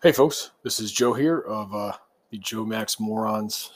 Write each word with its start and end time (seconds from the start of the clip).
Hey, 0.00 0.12
folks, 0.12 0.52
this 0.62 0.78
is 0.78 0.92
Joe 0.92 1.12
here 1.12 1.40
of 1.40 1.74
uh, 1.74 1.90
the 2.30 2.38
Joe 2.38 2.64
Max 2.64 3.00
Morons 3.00 3.72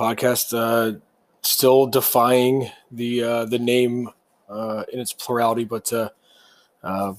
podcast. 0.00 0.56
Uh, 0.56 0.98
still 1.42 1.86
defying 1.86 2.70
the 2.90 3.22
uh, 3.22 3.44
the 3.44 3.58
name 3.58 4.08
uh, 4.48 4.84
in 4.90 4.98
its 4.98 5.12
plurality, 5.12 5.64
but 5.64 5.92
uh, 5.92 6.08
uh, 6.82 7.12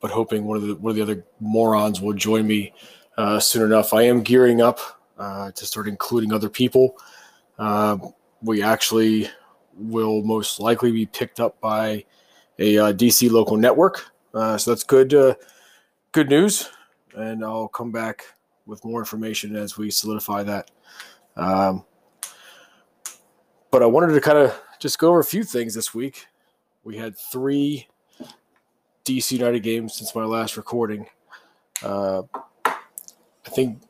but 0.00 0.12
hoping 0.12 0.44
one 0.44 0.58
of 0.58 0.62
the 0.62 0.76
one 0.76 0.92
of 0.92 0.94
the 0.94 1.02
other 1.02 1.24
morons 1.40 2.00
will 2.00 2.12
join 2.12 2.46
me 2.46 2.72
soon 3.40 3.64
enough. 3.64 3.92
I 3.92 4.02
am 4.02 4.22
gearing 4.22 4.62
up 4.62 4.78
to 5.18 5.66
start 5.66 5.88
including 5.88 6.32
other 6.32 6.48
people. 6.48 6.96
We 8.42 8.62
actually 8.62 9.28
will 9.74 10.22
most 10.22 10.60
likely 10.60 10.92
be 10.92 11.06
picked 11.06 11.40
up 11.40 11.60
by 11.60 12.04
a 12.60 12.76
DC 12.94 13.28
local 13.28 13.56
network, 13.56 14.12
so 14.32 14.70
that's 14.70 14.84
good. 14.84 15.36
Good 16.12 16.28
news, 16.28 16.68
and 17.16 17.44
I'll 17.44 17.68
come 17.68 17.92
back 17.92 18.24
with 18.66 18.84
more 18.84 18.98
information 18.98 19.54
as 19.54 19.78
we 19.78 19.92
solidify 19.92 20.42
that. 20.42 20.68
Um, 21.36 21.84
but 23.70 23.84
I 23.84 23.86
wanted 23.86 24.14
to 24.14 24.20
kind 24.20 24.36
of 24.36 24.60
just 24.80 24.98
go 24.98 25.10
over 25.10 25.20
a 25.20 25.24
few 25.24 25.44
things 25.44 25.72
this 25.72 25.94
week. 25.94 26.26
We 26.82 26.96
had 26.96 27.16
three 27.16 27.86
DC 29.04 29.30
United 29.30 29.62
games 29.62 29.94
since 29.94 30.12
my 30.12 30.24
last 30.24 30.56
recording. 30.56 31.06
Uh, 31.80 32.22
I 32.64 33.50
think, 33.50 33.80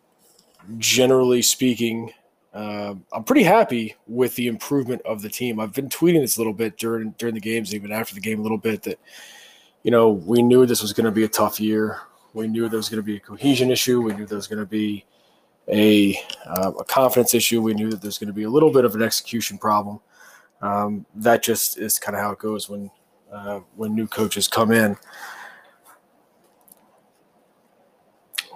generally 0.77 1.41
speaking, 1.41 2.13
uh, 2.53 2.97
I'm 3.15 3.25
pretty 3.25 3.45
happy 3.45 3.95
with 4.07 4.35
the 4.35 4.49
improvement 4.49 5.01
of 5.07 5.23
the 5.23 5.31
team. 5.31 5.59
I've 5.59 5.73
been 5.73 5.89
tweeting 5.89 6.21
this 6.21 6.37
a 6.37 6.41
little 6.41 6.53
bit 6.53 6.77
during 6.77 7.13
during 7.17 7.35
the 7.35 7.41
games, 7.41 7.75
even 7.75 7.93
after 7.93 8.15
the 8.15 8.21
game, 8.21 8.41
a 8.41 8.43
little 8.43 8.59
bit 8.59 8.83
that 8.83 9.01
you 9.85 9.91
know 9.91 10.11
we 10.11 10.43
knew 10.43 10.67
this 10.67 10.83
was 10.83 10.93
going 10.93 11.07
to 11.07 11.11
be 11.11 11.25
a 11.25 11.29
tough 11.29 11.59
year. 11.59 12.03
We 12.33 12.47
knew 12.47 12.69
there 12.69 12.77
was 12.77 12.89
going 12.89 13.03
to 13.03 13.07
be 13.07 13.17
a 13.17 13.21
cohesion 13.21 13.71
issue. 13.71 14.01
We 14.03 14.15
knew 14.15 14.27
there 14.27 14.37
was 14.37 14.47
going 14.47 14.61
to 14.61 14.67
be 14.67 15.05
a, 15.69 16.15
uh, 16.47 16.73
a 16.79 16.85
confidence 16.85 17.35
issue. 17.35 17.63
We 17.63 17.75
knew 17.75 17.91
that 17.91 18.03
there's 18.03 18.19
going 18.19 18.29
to 18.29 18.35
be 18.35 18.45
a 18.45 18.51
little 18.51 18.73
bit 18.73 18.85
of 18.85 18.95
an 18.95 19.03
execution 19.03 19.59
problem. 19.59 20.01
Um, 20.63 21.07
that 21.15 21.43
just 21.43 21.79
is 21.79 21.99
kind 21.99 22.17
of 22.17 22.23
how 22.23 22.33
it 22.33 22.39
goes 22.39 22.69
when 22.69 22.91
uh, 23.33 23.61
when 23.77 23.95
new 23.95 24.07
coaches 24.07 24.49
come 24.49 24.73
in. 24.73 24.97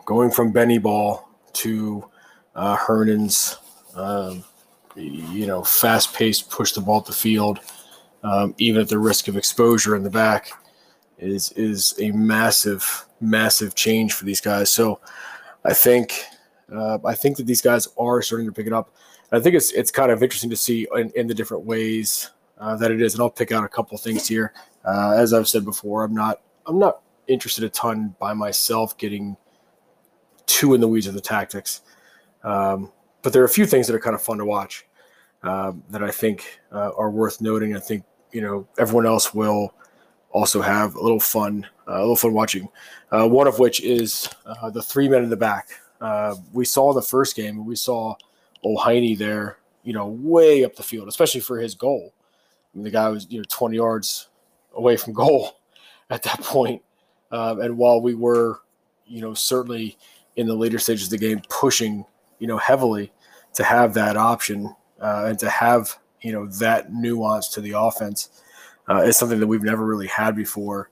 Going 0.04 0.30
from 0.30 0.52
Benny 0.52 0.78
Ball 0.78 1.28
to 1.54 2.10
uh, 2.54 2.76
Hernan's, 2.76 3.56
um, 3.94 4.44
you 4.96 5.46
know, 5.46 5.62
fast-paced, 5.62 6.50
push 6.50 6.72
the 6.72 6.80
ball 6.80 6.98
up 6.98 7.06
the 7.06 7.12
field, 7.12 7.60
um, 8.22 8.54
even 8.58 8.82
at 8.82 8.88
the 8.88 8.98
risk 8.98 9.28
of 9.28 9.36
exposure 9.36 9.96
in 9.96 10.02
the 10.02 10.10
back, 10.10 10.50
is 11.18 11.52
is 11.52 11.94
a 12.00 12.10
massive, 12.12 13.06
massive 13.20 13.74
change 13.74 14.12
for 14.12 14.24
these 14.24 14.40
guys. 14.40 14.70
So, 14.70 15.00
I 15.64 15.74
think 15.74 16.24
uh, 16.72 16.98
I 17.04 17.14
think 17.14 17.36
that 17.36 17.46
these 17.46 17.62
guys 17.62 17.88
are 17.98 18.22
starting 18.22 18.46
to 18.46 18.52
pick 18.52 18.66
it 18.66 18.72
up. 18.72 18.90
I 19.32 19.40
think 19.40 19.54
it's 19.54 19.72
it's 19.72 19.90
kind 19.90 20.10
of 20.10 20.22
interesting 20.22 20.50
to 20.50 20.56
see 20.56 20.86
in, 20.94 21.10
in 21.16 21.26
the 21.26 21.34
different 21.34 21.64
ways 21.64 22.30
uh, 22.58 22.76
that 22.76 22.90
it 22.90 23.02
is, 23.02 23.14
and 23.14 23.22
I'll 23.22 23.30
pick 23.30 23.52
out 23.52 23.64
a 23.64 23.68
couple 23.68 23.96
things 23.98 24.28
here. 24.28 24.52
Uh, 24.84 25.14
as 25.16 25.32
I've 25.32 25.48
said 25.48 25.64
before, 25.64 26.04
I'm 26.04 26.14
not 26.14 26.40
I'm 26.66 26.78
not 26.78 27.00
interested 27.26 27.64
a 27.64 27.68
ton 27.70 28.14
by 28.18 28.34
myself 28.34 28.96
getting 28.98 29.36
too 30.46 30.74
in 30.74 30.80
the 30.80 30.88
weeds 30.88 31.06
of 31.06 31.14
the 31.14 31.20
tactics, 31.20 31.82
um, 32.42 32.92
but 33.22 33.32
there 33.32 33.42
are 33.42 33.46
a 33.46 33.50
few 33.50 33.66
things 33.66 33.86
that 33.86 33.96
are 33.96 34.00
kind 34.00 34.14
of 34.14 34.22
fun 34.22 34.38
to 34.38 34.44
watch 34.44 34.86
uh, 35.42 35.72
that 35.90 36.02
I 36.02 36.10
think 36.10 36.60
uh, 36.72 36.90
are 36.96 37.10
worth 37.10 37.40
noting. 37.40 37.76
I 37.76 37.80
think 37.80 38.04
you 38.32 38.40
know 38.40 38.68
everyone 38.78 39.06
else 39.06 39.34
will 39.34 39.74
also 40.34 40.60
have 40.60 40.94
a 40.96 41.00
little 41.00 41.20
fun 41.20 41.66
uh, 41.88 41.98
a 41.98 42.00
little 42.00 42.16
fun 42.16 42.34
watching. 42.34 42.68
Uh, 43.10 43.26
one 43.26 43.46
of 43.46 43.58
which 43.58 43.80
is 43.82 44.28
the 44.72 44.82
three 44.82 45.08
men 45.08 45.22
in 45.22 45.30
the 45.30 45.36
back. 45.36 45.68
we 46.52 46.64
saw 46.64 46.92
the 46.92 47.02
first 47.02 47.36
game, 47.36 47.64
we 47.64 47.76
saw 47.76 48.14
O'Heine 48.64 49.16
there, 49.16 49.58
you 49.82 49.92
know, 49.92 50.08
way 50.08 50.64
up 50.64 50.74
the 50.76 50.82
field, 50.82 51.08
especially 51.08 51.40
for 51.40 51.58
his 51.58 51.74
goal. 51.74 52.12
I 52.74 52.78
mean, 52.78 52.84
the 52.84 52.90
guy 52.90 53.08
was, 53.08 53.26
you 53.30 53.38
know, 53.38 53.44
20 53.48 53.76
yards 53.76 54.28
away 54.74 54.96
from 54.96 55.12
goal 55.24 55.60
at 56.10 56.22
that 56.24 56.40
point. 56.40 56.82
Um, 57.30 57.60
and 57.60 57.76
while 57.76 58.00
we 58.00 58.14
were, 58.14 58.60
you 59.06 59.20
know, 59.20 59.34
certainly 59.34 59.96
in 60.36 60.46
the 60.46 60.54
later 60.54 60.78
stages 60.78 61.06
of 61.06 61.10
the 61.10 61.18
game 61.18 61.42
pushing, 61.48 62.04
you 62.38 62.46
know, 62.46 62.58
heavily 62.58 63.12
to 63.54 63.64
have 63.64 63.94
that 63.94 64.16
option 64.16 64.74
uh, 65.00 65.26
and 65.28 65.38
to 65.38 65.48
have, 65.48 65.98
you 66.22 66.32
know, 66.32 66.46
that 66.46 66.92
nuance 66.92 67.48
to 67.48 67.60
the 67.60 67.72
offense 67.72 68.42
uh, 68.88 69.02
is 69.02 69.16
something 69.16 69.40
that 69.40 69.46
we've 69.46 69.62
never 69.62 69.84
really 69.84 70.06
had 70.06 70.36
before. 70.36 70.90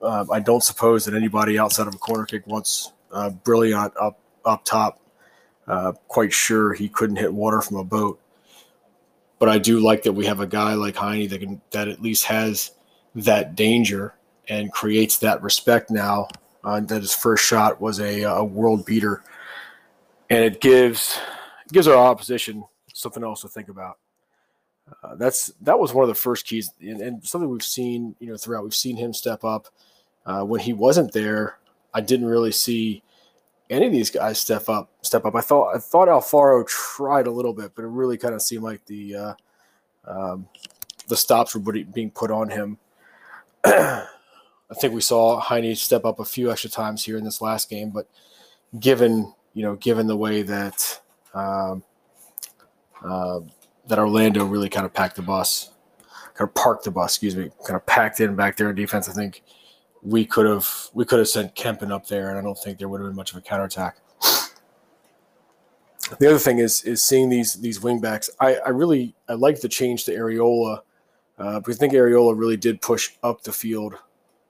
Uh, 0.00 0.24
I 0.30 0.40
don't 0.40 0.62
suppose 0.62 1.04
that 1.04 1.14
anybody 1.14 1.58
outside 1.58 1.86
of 1.86 1.94
a 1.94 1.98
corner 1.98 2.26
kick 2.26 2.46
wants 2.46 2.92
uh, 3.12 3.30
Brillant 3.44 3.92
up 4.00 4.20
up 4.44 4.64
top 4.64 5.00
uh, 5.66 5.92
quite 6.08 6.32
sure 6.32 6.72
he 6.72 6.88
couldn't 6.88 7.16
hit 7.16 7.32
water 7.32 7.60
from 7.60 7.78
a 7.78 7.84
boat. 7.84 8.20
But 9.38 9.48
I 9.48 9.58
do 9.58 9.80
like 9.80 10.02
that 10.04 10.12
we 10.12 10.26
have 10.26 10.40
a 10.40 10.46
guy 10.46 10.74
like 10.74 10.96
Heine 10.96 11.28
that 11.28 11.40
can 11.40 11.60
that 11.72 11.88
at 11.88 12.00
least 12.00 12.24
has 12.26 12.72
that 13.14 13.54
danger 13.54 14.14
and 14.48 14.72
creates 14.72 15.18
that 15.18 15.42
respect 15.42 15.90
now. 15.90 16.28
Uh, 16.64 16.80
that 16.80 17.00
his 17.00 17.14
first 17.14 17.44
shot 17.44 17.80
was 17.80 18.00
a, 18.00 18.22
a 18.22 18.42
world 18.42 18.84
beater, 18.84 19.22
and 20.30 20.42
it 20.42 20.60
gives 20.60 21.18
it 21.64 21.72
gives 21.72 21.86
our 21.86 21.96
opposition 21.96 22.64
something 22.92 23.22
else 23.22 23.42
to 23.42 23.48
think 23.48 23.68
about. 23.68 23.98
Uh, 25.02 25.16
that's 25.16 25.52
that 25.62 25.78
was 25.78 25.92
one 25.92 26.04
of 26.04 26.08
the 26.08 26.14
first 26.14 26.46
keys, 26.46 26.70
and, 26.80 27.00
and, 27.00 27.24
something 27.24 27.50
we've 27.50 27.62
seen 27.62 28.14
you 28.20 28.28
know 28.28 28.36
throughout. 28.36 28.62
We've 28.62 28.74
seen 28.74 28.96
him 28.96 29.12
step 29.12 29.44
up 29.44 29.66
uh, 30.24 30.42
when 30.42 30.60
he 30.60 30.72
wasn't 30.72 31.12
there. 31.12 31.58
I 31.92 32.00
didn't 32.00 32.26
really 32.26 32.52
see 32.52 33.02
any 33.68 33.86
of 33.86 33.92
these 33.92 34.10
guys 34.10 34.38
step 34.38 34.68
up. 34.68 34.90
Step 35.02 35.24
up. 35.24 35.34
I 35.34 35.40
thought 35.40 35.74
I 35.74 35.78
thought 35.78 36.08
Alfaro 36.08 36.66
tried 36.66 37.26
a 37.26 37.32
little 37.32 37.52
bit, 37.52 37.72
but 37.74 37.84
it 37.84 37.88
really 37.88 38.16
kind 38.16 38.34
of 38.34 38.42
seemed 38.42 38.62
like 38.62 38.84
the 38.86 39.16
uh, 39.16 39.34
um, 40.06 40.48
the 41.08 41.16
stops 41.16 41.54
were 41.54 41.60
being 41.60 42.10
put 42.10 42.30
on 42.30 42.48
him. 42.48 42.78
I 43.64 44.74
think 44.74 44.94
we 44.94 45.00
saw 45.00 45.38
Heine 45.40 45.74
step 45.76 46.04
up 46.04 46.20
a 46.20 46.24
few 46.24 46.50
extra 46.50 46.70
times 46.70 47.04
here 47.04 47.16
in 47.16 47.24
this 47.24 47.40
last 47.40 47.68
game, 47.68 47.90
but 47.90 48.08
given 48.78 49.32
you 49.54 49.62
know 49.62 49.76
given 49.76 50.06
the 50.06 50.16
way 50.16 50.42
that 50.42 51.00
um, 51.34 51.82
uh, 53.04 53.40
that 53.88 53.98
Orlando 53.98 54.44
really 54.44 54.68
kind 54.68 54.86
of 54.86 54.92
packed 54.92 55.16
the 55.16 55.22
bus, 55.22 55.70
kind 56.34 56.48
of 56.48 56.54
parked 56.54 56.84
the 56.84 56.90
bus, 56.90 57.12
excuse 57.12 57.36
me, 57.36 57.50
kind 57.66 57.76
of 57.76 57.86
packed 57.86 58.20
in 58.20 58.34
back 58.34 58.56
there 58.56 58.70
in 58.70 58.76
defense. 58.76 59.08
I 59.08 59.12
think 59.12 59.42
we 60.02 60.24
could 60.24 60.46
have 60.46 60.68
we 60.94 61.04
could 61.04 61.18
have 61.18 61.28
sent 61.28 61.54
Kempin 61.54 61.90
up 61.90 62.06
there, 62.06 62.30
and 62.30 62.38
I 62.38 62.42
don't 62.42 62.58
think 62.58 62.78
there 62.78 62.88
would 62.88 63.00
have 63.00 63.08
been 63.08 63.16
much 63.16 63.32
of 63.32 63.38
a 63.38 63.40
counterattack. 63.40 63.98
The 66.20 66.28
other 66.28 66.38
thing 66.38 66.58
is 66.58 66.82
is 66.82 67.02
seeing 67.02 67.28
these 67.28 67.54
these 67.54 67.80
wingbacks. 67.80 68.30
I, 68.38 68.56
I 68.56 68.68
really 68.68 69.14
I 69.28 69.34
like 69.34 69.60
the 69.60 69.68
change 69.68 70.04
to 70.04 70.12
Arriola 70.12 70.82
uh, 71.38 71.58
because 71.60 71.76
I 71.76 71.80
think 71.80 71.92
Arriola 71.94 72.38
really 72.38 72.56
did 72.56 72.80
push 72.80 73.10
up 73.22 73.42
the 73.42 73.52
field 73.52 73.96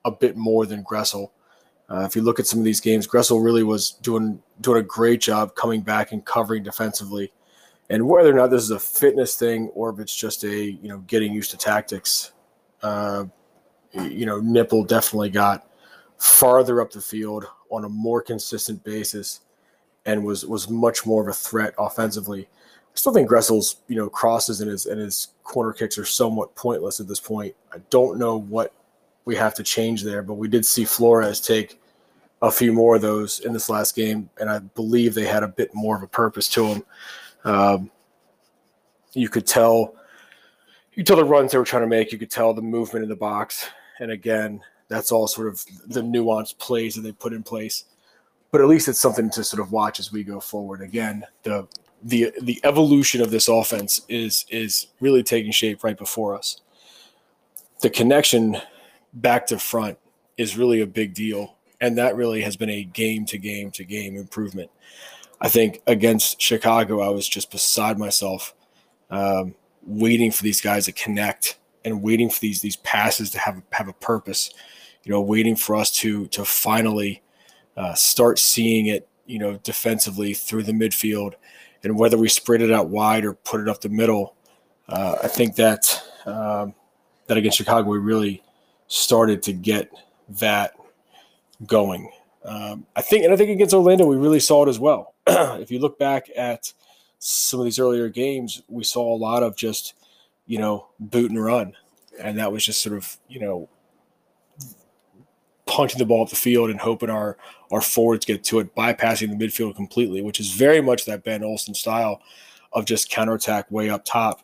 a 0.04 0.10
bit 0.10 0.36
more 0.36 0.66
than 0.66 0.84
Gressel. 0.84 1.30
Uh, 1.88 2.00
if 2.00 2.16
you 2.16 2.22
look 2.22 2.38
at 2.38 2.46
some 2.46 2.58
of 2.58 2.64
these 2.64 2.80
games, 2.80 3.06
Gressel 3.06 3.42
really 3.42 3.62
was 3.62 3.92
doing 4.02 4.42
doing 4.60 4.78
a 4.78 4.82
great 4.82 5.20
job 5.20 5.54
coming 5.54 5.80
back 5.80 6.12
and 6.12 6.24
covering 6.24 6.62
defensively. 6.62 7.32
And 7.88 8.08
whether 8.08 8.30
or 8.30 8.34
not 8.34 8.50
this 8.50 8.62
is 8.62 8.70
a 8.70 8.80
fitness 8.80 9.36
thing 9.36 9.68
or 9.74 9.90
if 9.90 10.00
it's 10.00 10.14
just 10.14 10.44
a 10.44 10.64
you 10.64 10.88
know 10.88 10.98
getting 11.06 11.32
used 11.32 11.50
to 11.52 11.56
tactics, 11.56 12.32
uh, 12.82 13.24
you 13.92 14.26
know, 14.26 14.40
Nipple 14.40 14.84
definitely 14.84 15.30
got 15.30 15.68
farther 16.18 16.80
up 16.80 16.90
the 16.90 17.00
field 17.00 17.46
on 17.70 17.84
a 17.84 17.88
more 17.88 18.22
consistent 18.22 18.82
basis 18.84 19.40
and 20.04 20.24
was 20.24 20.44
was 20.46 20.68
much 20.68 21.06
more 21.06 21.22
of 21.22 21.28
a 21.28 21.32
threat 21.32 21.74
offensively. 21.78 22.42
I 22.42 22.98
still 22.98 23.12
think 23.12 23.28
Gressel's, 23.28 23.82
you 23.88 23.96
know, 23.96 24.08
crosses 24.08 24.60
and 24.60 24.70
his 24.70 24.86
and 24.86 25.00
his 25.00 25.28
corner 25.44 25.72
kicks 25.72 25.98
are 25.98 26.04
somewhat 26.04 26.54
pointless 26.54 27.00
at 27.00 27.08
this 27.08 27.20
point. 27.20 27.54
I 27.72 27.78
don't 27.90 28.18
know 28.18 28.36
what 28.36 28.72
we 29.24 29.36
have 29.36 29.54
to 29.54 29.62
change 29.62 30.02
there, 30.02 30.22
but 30.22 30.34
we 30.34 30.48
did 30.48 30.64
see 30.64 30.84
Flores 30.84 31.40
take 31.40 31.80
a 32.42 32.50
few 32.50 32.72
more 32.72 32.96
of 32.96 33.02
those 33.02 33.40
in 33.40 33.52
this 33.52 33.68
last 33.68 33.96
game, 33.96 34.30
and 34.38 34.48
I 34.48 34.60
believe 34.60 35.14
they 35.14 35.26
had 35.26 35.42
a 35.42 35.48
bit 35.48 35.74
more 35.74 35.96
of 35.96 36.02
a 36.02 36.06
purpose 36.06 36.48
to 36.50 36.68
them. 36.68 36.84
Um, 37.46 37.90
you 39.14 39.28
could 39.30 39.46
tell, 39.46 39.94
you 40.92 40.96
could 40.96 41.06
tell 41.06 41.16
the 41.16 41.24
runs 41.24 41.52
they 41.52 41.58
were 41.58 41.64
trying 41.64 41.84
to 41.84 41.88
make. 41.88 42.12
You 42.12 42.18
could 42.18 42.30
tell 42.30 42.52
the 42.52 42.60
movement 42.60 43.04
in 43.04 43.08
the 43.08 43.16
box. 43.16 43.70
And 44.00 44.10
again, 44.10 44.60
that's 44.88 45.12
all 45.12 45.26
sort 45.26 45.48
of 45.48 45.64
the 45.86 46.02
nuanced 46.02 46.58
plays 46.58 46.96
that 46.96 47.02
they 47.02 47.12
put 47.12 47.32
in 47.32 47.42
place. 47.42 47.84
But 48.50 48.60
at 48.60 48.68
least 48.68 48.88
it's 48.88 49.00
something 49.00 49.30
to 49.30 49.44
sort 49.44 49.60
of 49.60 49.72
watch 49.72 50.00
as 50.00 50.12
we 50.12 50.22
go 50.22 50.40
forward. 50.40 50.82
Again, 50.82 51.24
the 51.44 51.66
the 52.02 52.32
the 52.42 52.60
evolution 52.64 53.20
of 53.20 53.30
this 53.30 53.48
offense 53.48 54.02
is 54.08 54.44
is 54.48 54.88
really 55.00 55.22
taking 55.22 55.52
shape 55.52 55.82
right 55.82 55.96
before 55.96 56.36
us. 56.36 56.60
The 57.80 57.90
connection 57.90 58.58
back 59.14 59.46
to 59.48 59.58
front 59.58 59.98
is 60.36 60.56
really 60.56 60.80
a 60.80 60.86
big 60.86 61.14
deal, 61.14 61.56
and 61.80 61.96
that 61.98 62.16
really 62.16 62.42
has 62.42 62.56
been 62.56 62.70
a 62.70 62.84
game 62.84 63.24
to 63.26 63.38
game 63.38 63.70
to 63.72 63.84
game 63.84 64.16
improvement. 64.16 64.70
I 65.40 65.48
think 65.48 65.82
against 65.86 66.40
Chicago, 66.40 67.00
I 67.00 67.08
was 67.08 67.28
just 67.28 67.50
beside 67.50 67.98
myself, 67.98 68.54
um, 69.10 69.54
waiting 69.82 70.30
for 70.30 70.42
these 70.42 70.60
guys 70.60 70.86
to 70.86 70.92
connect 70.92 71.58
and 71.84 72.02
waiting 72.02 72.28
for 72.28 72.40
these 72.40 72.60
these 72.60 72.76
passes 72.76 73.30
to 73.30 73.38
have 73.38 73.62
have 73.72 73.88
a 73.88 73.92
purpose. 73.92 74.52
You 75.04 75.12
know, 75.12 75.20
waiting 75.20 75.56
for 75.56 75.76
us 75.76 75.90
to 75.98 76.26
to 76.28 76.44
finally 76.44 77.22
uh, 77.76 77.94
start 77.94 78.38
seeing 78.38 78.86
it, 78.86 79.08
you 79.26 79.38
know, 79.38 79.58
defensively 79.62 80.34
through 80.34 80.64
the 80.64 80.72
midfield, 80.72 81.34
and 81.84 81.98
whether 81.98 82.16
we 82.16 82.28
spread 82.28 82.62
it 82.62 82.72
out 82.72 82.88
wide 82.88 83.24
or 83.24 83.34
put 83.34 83.60
it 83.60 83.68
up 83.68 83.80
the 83.82 83.88
middle, 83.88 84.34
uh, 84.88 85.16
I 85.22 85.28
think 85.28 85.56
that 85.56 86.02
um, 86.24 86.74
that 87.26 87.36
against 87.36 87.58
Chicago 87.58 87.88
we 87.88 87.98
really 87.98 88.42
started 88.88 89.42
to 89.44 89.52
get 89.52 89.90
that 90.28 90.74
going. 91.66 92.10
Um, 92.46 92.86
I 92.94 93.02
think, 93.02 93.24
and 93.24 93.32
I 93.32 93.36
think 93.36 93.50
against 93.50 93.74
Orlando 93.74 94.06
we 94.06 94.16
really 94.16 94.40
saw 94.40 94.64
it 94.64 94.68
as 94.68 94.78
well. 94.78 95.14
if 95.26 95.70
you 95.70 95.80
look 95.80 95.98
back 95.98 96.30
at 96.36 96.72
some 97.18 97.60
of 97.60 97.64
these 97.64 97.78
earlier 97.78 98.08
games, 98.08 98.62
we 98.68 98.84
saw 98.84 99.14
a 99.14 99.18
lot 99.18 99.42
of 99.42 99.56
just, 99.56 99.94
you 100.46 100.58
know, 100.58 100.86
boot 101.00 101.30
and 101.30 101.42
run, 101.42 101.74
and 102.20 102.38
that 102.38 102.52
was 102.52 102.64
just 102.64 102.82
sort 102.82 102.96
of, 102.96 103.16
you 103.28 103.40
know, 103.40 103.68
punching 105.66 105.98
the 105.98 106.06
ball 106.06 106.22
up 106.22 106.30
the 106.30 106.36
field 106.36 106.70
and 106.70 106.80
hoping 106.80 107.10
our 107.10 107.36
our 107.72 107.80
forwards 107.80 108.24
get 108.24 108.44
to 108.44 108.60
it, 108.60 108.74
bypassing 108.76 109.36
the 109.36 109.46
midfield 109.46 109.74
completely, 109.74 110.22
which 110.22 110.38
is 110.38 110.52
very 110.52 110.80
much 110.80 111.04
that 111.04 111.24
Ben 111.24 111.42
Olsen 111.42 111.74
style 111.74 112.22
of 112.72 112.84
just 112.84 113.10
counterattack 113.10 113.68
way 113.72 113.90
up 113.90 114.04
top. 114.04 114.42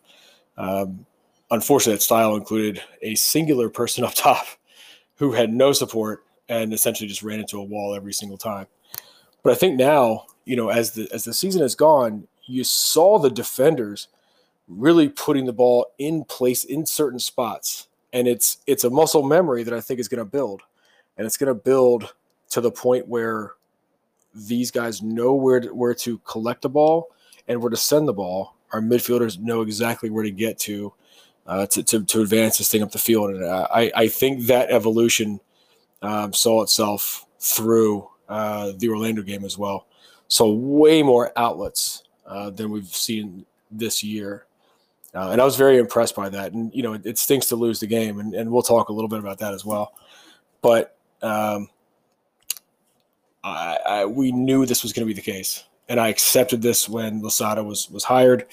Um, 0.56 1.06
unfortunately, 1.52 1.94
that 1.94 2.02
style 2.02 2.34
included 2.34 2.82
a 3.00 3.14
singular 3.14 3.68
person 3.68 4.02
up 4.04 4.14
top 4.14 4.46
who 5.16 5.32
had 5.32 5.52
no 5.52 5.72
support 5.72 6.24
and 6.48 6.72
essentially 6.72 7.08
just 7.08 7.22
ran 7.22 7.40
into 7.40 7.58
a 7.58 7.64
wall 7.64 7.94
every 7.94 8.12
single 8.12 8.38
time. 8.38 8.66
But 9.42 9.52
I 9.52 9.56
think 9.56 9.76
now, 9.76 10.26
you 10.44 10.56
know, 10.56 10.68
as 10.68 10.92
the 10.92 11.08
as 11.12 11.24
the 11.24 11.34
season 11.34 11.62
has 11.62 11.74
gone, 11.74 12.28
you 12.44 12.64
saw 12.64 13.18
the 13.18 13.30
defenders 13.30 14.08
really 14.68 15.08
putting 15.08 15.46
the 15.46 15.52
ball 15.52 15.86
in 15.98 16.24
place 16.24 16.64
in 16.64 16.86
certain 16.86 17.18
spots, 17.18 17.88
and 18.12 18.28
it's 18.28 18.58
it's 18.66 18.84
a 18.84 18.90
muscle 18.90 19.22
memory 19.22 19.62
that 19.64 19.74
I 19.74 19.80
think 19.80 20.00
is 20.00 20.08
going 20.08 20.18
to 20.18 20.24
build, 20.24 20.62
and 21.16 21.26
it's 21.26 21.36
going 21.36 21.48
to 21.48 21.54
build 21.54 22.14
to 22.50 22.60
the 22.60 22.70
point 22.70 23.08
where 23.08 23.52
these 24.34 24.70
guys 24.70 25.02
know 25.02 25.34
where 25.34 25.60
to, 25.60 25.74
where 25.74 25.94
to 25.94 26.18
collect 26.18 26.62
the 26.62 26.68
ball 26.68 27.10
and 27.48 27.60
where 27.60 27.70
to 27.70 27.76
send 27.76 28.08
the 28.08 28.12
ball. 28.12 28.56
Our 28.72 28.80
midfielders 28.80 29.38
know 29.38 29.60
exactly 29.62 30.08
where 30.08 30.24
to 30.24 30.30
get 30.30 30.58
to 30.60 30.92
uh, 31.46 31.66
to, 31.66 31.82
to, 31.82 32.04
to 32.04 32.22
advance 32.22 32.58
this 32.58 32.70
thing 32.70 32.82
up 32.82 32.92
the 32.92 32.98
field. 32.98 33.30
And 33.30 33.44
uh, 33.44 33.66
I, 33.70 33.90
I 33.94 34.08
think 34.08 34.46
that 34.46 34.70
evolution 34.70 35.40
um, 36.02 36.32
saw 36.32 36.62
itself 36.62 37.26
through 37.38 38.08
uh, 38.28 38.72
the 38.76 38.88
Orlando 38.88 39.22
game 39.22 39.44
as 39.44 39.56
well. 39.56 39.86
So 40.28 40.52
way 40.52 41.02
more 41.02 41.32
outlets 41.36 42.04
uh, 42.26 42.50
than 42.50 42.70
we've 42.70 42.86
seen 42.86 43.44
this 43.70 44.02
year. 44.02 44.46
Uh, 45.14 45.28
and 45.30 45.40
I 45.40 45.44
was 45.44 45.56
very 45.56 45.78
impressed 45.78 46.16
by 46.16 46.28
that. 46.30 46.52
And, 46.52 46.74
you 46.74 46.82
know, 46.82 46.94
it, 46.94 47.04
it, 47.04 47.18
stinks 47.18 47.46
to 47.48 47.56
lose 47.56 47.80
the 47.80 47.86
game. 47.86 48.18
And, 48.18 48.34
and 48.34 48.50
we'll 48.50 48.62
talk 48.62 48.88
a 48.88 48.92
little 48.92 49.08
bit 49.08 49.18
about 49.18 49.38
that 49.38 49.52
as 49.52 49.64
well. 49.64 49.92
But 50.62 50.96
um, 51.20 51.68
I, 53.44 53.78
I, 53.86 54.04
we 54.06 54.32
knew 54.32 54.64
this 54.64 54.82
was 54.82 54.92
going 54.92 55.06
to 55.06 55.14
be 55.14 55.20
the 55.20 55.20
case. 55.20 55.64
And 55.88 56.00
I 56.00 56.08
accepted 56.08 56.62
this 56.62 56.88
when 56.88 57.20
Losada 57.20 57.62
was 57.62 57.90
was 57.90 58.04
hired. 58.04 58.46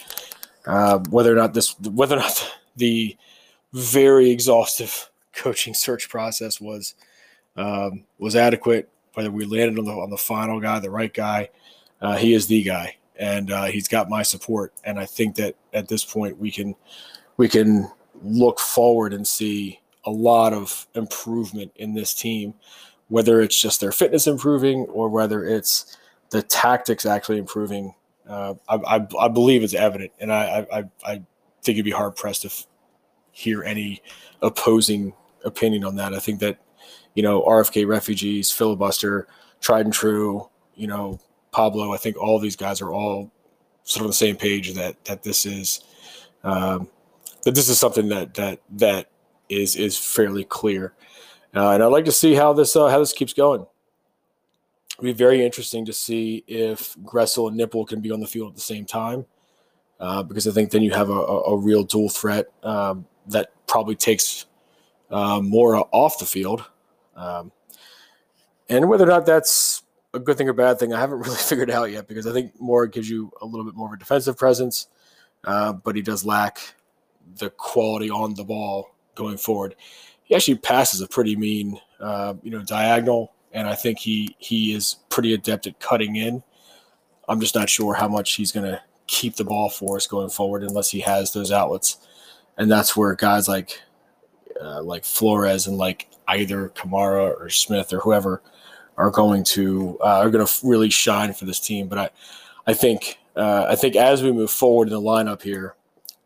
Uh, 0.66 1.00
whether 1.10 1.32
or 1.32 1.36
not 1.36 1.54
this, 1.54 1.80
whether 1.80 2.18
or 2.18 2.20
not 2.20 2.58
the 2.76 3.16
very 3.72 4.30
exhaustive 4.30 5.10
coaching 5.34 5.74
search 5.74 6.10
process 6.10 6.60
was 6.60 6.96
um, 7.60 8.06
was 8.18 8.36
adequate. 8.36 8.90
Whether 9.14 9.32
we 9.32 9.46
landed 9.46 9.78
on 9.78 9.86
the 9.86 9.92
on 9.92 10.10
the 10.10 10.18
final 10.18 10.60
guy, 10.60 10.80
the 10.80 10.90
right 10.90 11.14
guy, 11.14 11.50
uh, 12.02 12.16
he 12.16 12.34
is 12.34 12.48
the 12.48 12.64
guy, 12.64 12.96
and 13.18 13.52
uh, 13.52 13.66
he's 13.66 13.88
got 13.88 14.10
my 14.10 14.24
support. 14.24 14.74
And 14.84 14.98
I 14.98 15.06
think 15.06 15.36
that 15.36 15.56
at 15.74 15.88
this 15.88 16.06
point 16.06 16.38
we 16.38 16.52
can 16.52 16.76
we 17.38 17.50
can 17.50 17.92
look 18.24 18.60
forward 18.60 19.14
and 19.14 19.28
see 19.28 19.82
a 20.06 20.12
lot 20.12 20.54
of 20.54 20.88
improvement 20.96 21.72
in 21.76 21.94
this 21.94 22.14
team, 22.14 22.54
whether 23.10 23.42
it's 23.42 23.60
just 23.60 23.82
their 23.82 23.92
fitness 23.92 24.28
improving 24.28 24.86
or 24.86 25.10
whether 25.10 25.44
it's 25.44 25.98
the 26.30 26.42
tactics 26.42 27.06
actually 27.06 27.38
improving. 27.38 27.94
Uh, 28.28 28.54
I, 28.68 28.76
I, 28.76 29.08
I, 29.20 29.28
believe 29.28 29.64
it's 29.64 29.74
evident, 29.74 30.12
and 30.20 30.32
I, 30.32 30.68
I, 30.72 30.84
I 31.04 31.22
think 31.64 31.78
you'd 31.78 31.84
be 31.84 31.92
hard 31.92 32.16
pressed 32.16 32.44
to 32.44 32.52
hear 33.32 33.64
any 33.64 34.04
opposing 34.44 35.14
opinion 35.44 35.84
on 35.84 35.96
that. 35.96 36.14
I 36.14 36.20
think 36.20 36.40
that 36.42 36.60
you 37.14 37.24
know 37.24 37.42
RFK 37.44 37.88
refugees, 37.88 38.52
filibuster, 38.52 39.28
tried 39.62 39.86
and 39.86 39.94
true, 39.94 40.50
you 40.76 40.88
know 40.88 41.20
Pablo. 41.52 41.94
I 41.94 41.98
think 41.98 42.18
all 42.18 42.40
these 42.40 42.56
guys 42.56 42.82
are 42.82 42.92
all 42.92 43.32
sort 43.84 44.02
of 44.02 44.06
on 44.06 44.10
the 44.10 44.14
same 44.14 44.36
page 44.36 44.74
that 44.74 45.04
that 45.06 45.24
this 45.24 45.46
is 45.46 45.82
um, 46.44 46.90
that 47.44 47.56
this 47.56 47.70
is 47.70 47.80
something 47.80 48.10
that 48.10 48.34
that 48.36 48.62
that 48.72 49.10
is 49.50 49.76
is 49.76 49.98
fairly 49.98 50.44
clear, 50.44 50.94
uh, 51.56 51.72
and 51.72 51.84
I'd 51.84 51.88
like 51.88 52.06
to 52.06 52.12
see 52.12 52.34
how 52.34 52.54
this 52.54 52.76
uh, 52.76 52.88
how 52.88 53.00
this 53.00 53.14
keeps 53.14 53.34
going. 53.34 53.66
It'll 54.94 55.04
be 55.04 55.14
very 55.14 55.46
interesting 55.46 55.86
to 55.86 55.94
see 55.94 56.44
if 56.46 56.96
Gressel 56.98 57.48
and 57.48 57.56
Nipple 57.56 57.86
can 57.86 58.02
be 58.02 58.12
on 58.12 58.20
the 58.20 58.28
field 58.28 58.50
at 58.50 58.56
the 58.56 58.62
same 58.62 58.86
time 58.86 59.26
uh, 60.00 60.24
because 60.24 60.48
I 60.48 60.52
think 60.52 60.72
then 60.72 60.82
you 60.82 60.92
have 60.92 61.10
a, 61.10 61.14
a, 61.14 61.42
a 61.54 61.58
real 61.58 61.84
dual 61.84 62.10
threat 62.10 62.48
um, 62.64 63.06
that 63.28 63.52
probably 63.68 63.96
takes 63.96 64.46
uh, 65.12 65.42
more 65.42 65.88
off 65.92 66.20
the 66.20 66.26
field. 66.26 66.64
Um, 67.20 67.52
and 68.70 68.88
whether 68.88 69.04
or 69.04 69.08
not 69.08 69.26
that's 69.26 69.84
a 70.14 70.20
good 70.20 70.38
thing 70.38 70.48
or 70.48 70.54
bad 70.54 70.80
thing, 70.80 70.94
I 70.94 71.00
haven't 71.00 71.20
really 71.26 71.38
figured 71.38 71.70
out 71.70 71.92
yet 71.92 72.08
because 72.08 72.26
I 72.26 72.32
think 72.34 72.60
Mora 72.60 72.90
gives 72.90 73.10
you 73.10 73.32
a 73.42 73.46
little 73.46 73.66
bit 73.66 73.76
more 73.76 73.88
of 73.88 73.94
a 73.94 73.98
defensive 73.98 74.38
presence, 74.38 74.88
uh, 75.44 75.74
but 75.74 75.96
he 75.96 76.02
does 76.02 76.26
lack 76.26 76.60
the 77.38 77.50
quality 77.52 78.10
on 78.10 78.34
the 78.34 78.44
ball 78.44 78.96
going 79.16 79.38
forward. 79.38 79.76
He 80.24 80.36
actually 80.36 80.58
passes 80.58 81.02
a 81.02 81.08
pretty 81.08 81.36
mean, 81.36 81.80
uh, 82.00 82.36
you 82.44 82.52
know, 82.52 82.64
diagonal, 82.64 83.34
and 83.52 83.68
I 83.68 83.76
think 83.76 84.00
he 84.00 84.36
he 84.38 84.74
is 84.74 84.98
pretty 85.10 85.34
adept 85.34 85.68
at 85.68 85.80
cutting 85.80 86.16
in. 86.16 86.44
I'm 87.28 87.40
just 87.40 87.56
not 87.56 87.70
sure 87.70 87.94
how 87.94 88.08
much 88.08 88.34
he's 88.36 88.52
going 88.52 88.70
to 88.70 88.82
keep 89.08 89.36
the 89.36 89.44
ball 89.44 89.70
for 89.70 89.96
us 89.96 90.06
going 90.08 90.30
forward 90.30 90.64
unless 90.64 90.92
he 90.92 91.00
has 91.00 91.34
those 91.34 91.52
outlets. 91.52 91.98
And 92.58 92.72
that's 92.72 92.96
where 92.96 93.16
guys 93.16 93.48
like 93.48 93.82
uh, 94.62 94.84
like 94.84 95.04
Flores 95.04 95.68
and 95.68 95.78
like 95.78 96.09
either 96.30 96.70
Kamara 96.70 97.36
or 97.40 97.50
Smith 97.50 97.94
or 97.94 98.00
whoever 98.00 98.42
are 98.98 99.12
going 99.12 99.44
to 99.46 99.98
uh, 100.02 100.20
are 100.20 100.30
going 100.30 100.46
to 100.46 100.68
really 100.68 100.90
shine 100.90 101.34
for 101.34 101.46
this 101.46 101.60
team. 101.60 101.88
But 101.88 101.98
I 101.98 102.10
I 102.68 102.74
think 102.74 103.20
uh, 103.36 103.68
I 103.70 103.76
think 103.76 103.96
as 103.96 104.24
we 104.24 104.32
move 104.32 104.52
forward 104.52 104.88
in 104.88 104.94
the 104.94 105.02
lineup 105.02 105.42
here, 105.42 105.76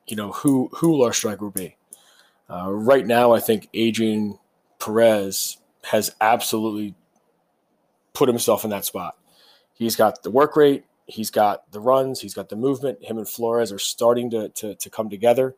you 0.08 0.16
know 0.16 0.32
who 0.32 0.70
who 0.74 0.90
will 0.90 1.06
our 1.06 1.14
striker 1.14 1.50
be? 1.50 1.76
Uh, 2.50 2.72
right 2.72 3.06
now, 3.06 3.34
I 3.34 3.40
think 3.40 3.70
Adrien 3.76 4.38
Perez 4.80 5.58
has 5.84 6.14
absolutely 6.22 6.96
put 8.14 8.30
himself 8.30 8.64
in 8.64 8.70
that 8.70 8.86
spot. 8.86 9.18
He's 9.74 9.96
got 9.96 10.24
the 10.24 10.32
work 10.32 10.56
rate 10.56 10.86
he's 11.08 11.30
got 11.30 11.70
the 11.72 11.80
runs, 11.80 12.22
he's 12.22 12.34
got 12.34 12.50
the 12.50 12.56
movement. 12.56 13.04
Him 13.04 13.18
and 13.18 13.28
Flores 13.28 13.72
are 13.72 13.80
starting 13.80 14.30
to, 14.32 14.50
to, 14.50 14.76
to 14.76 14.90
come 14.90 15.10
together. 15.10 15.56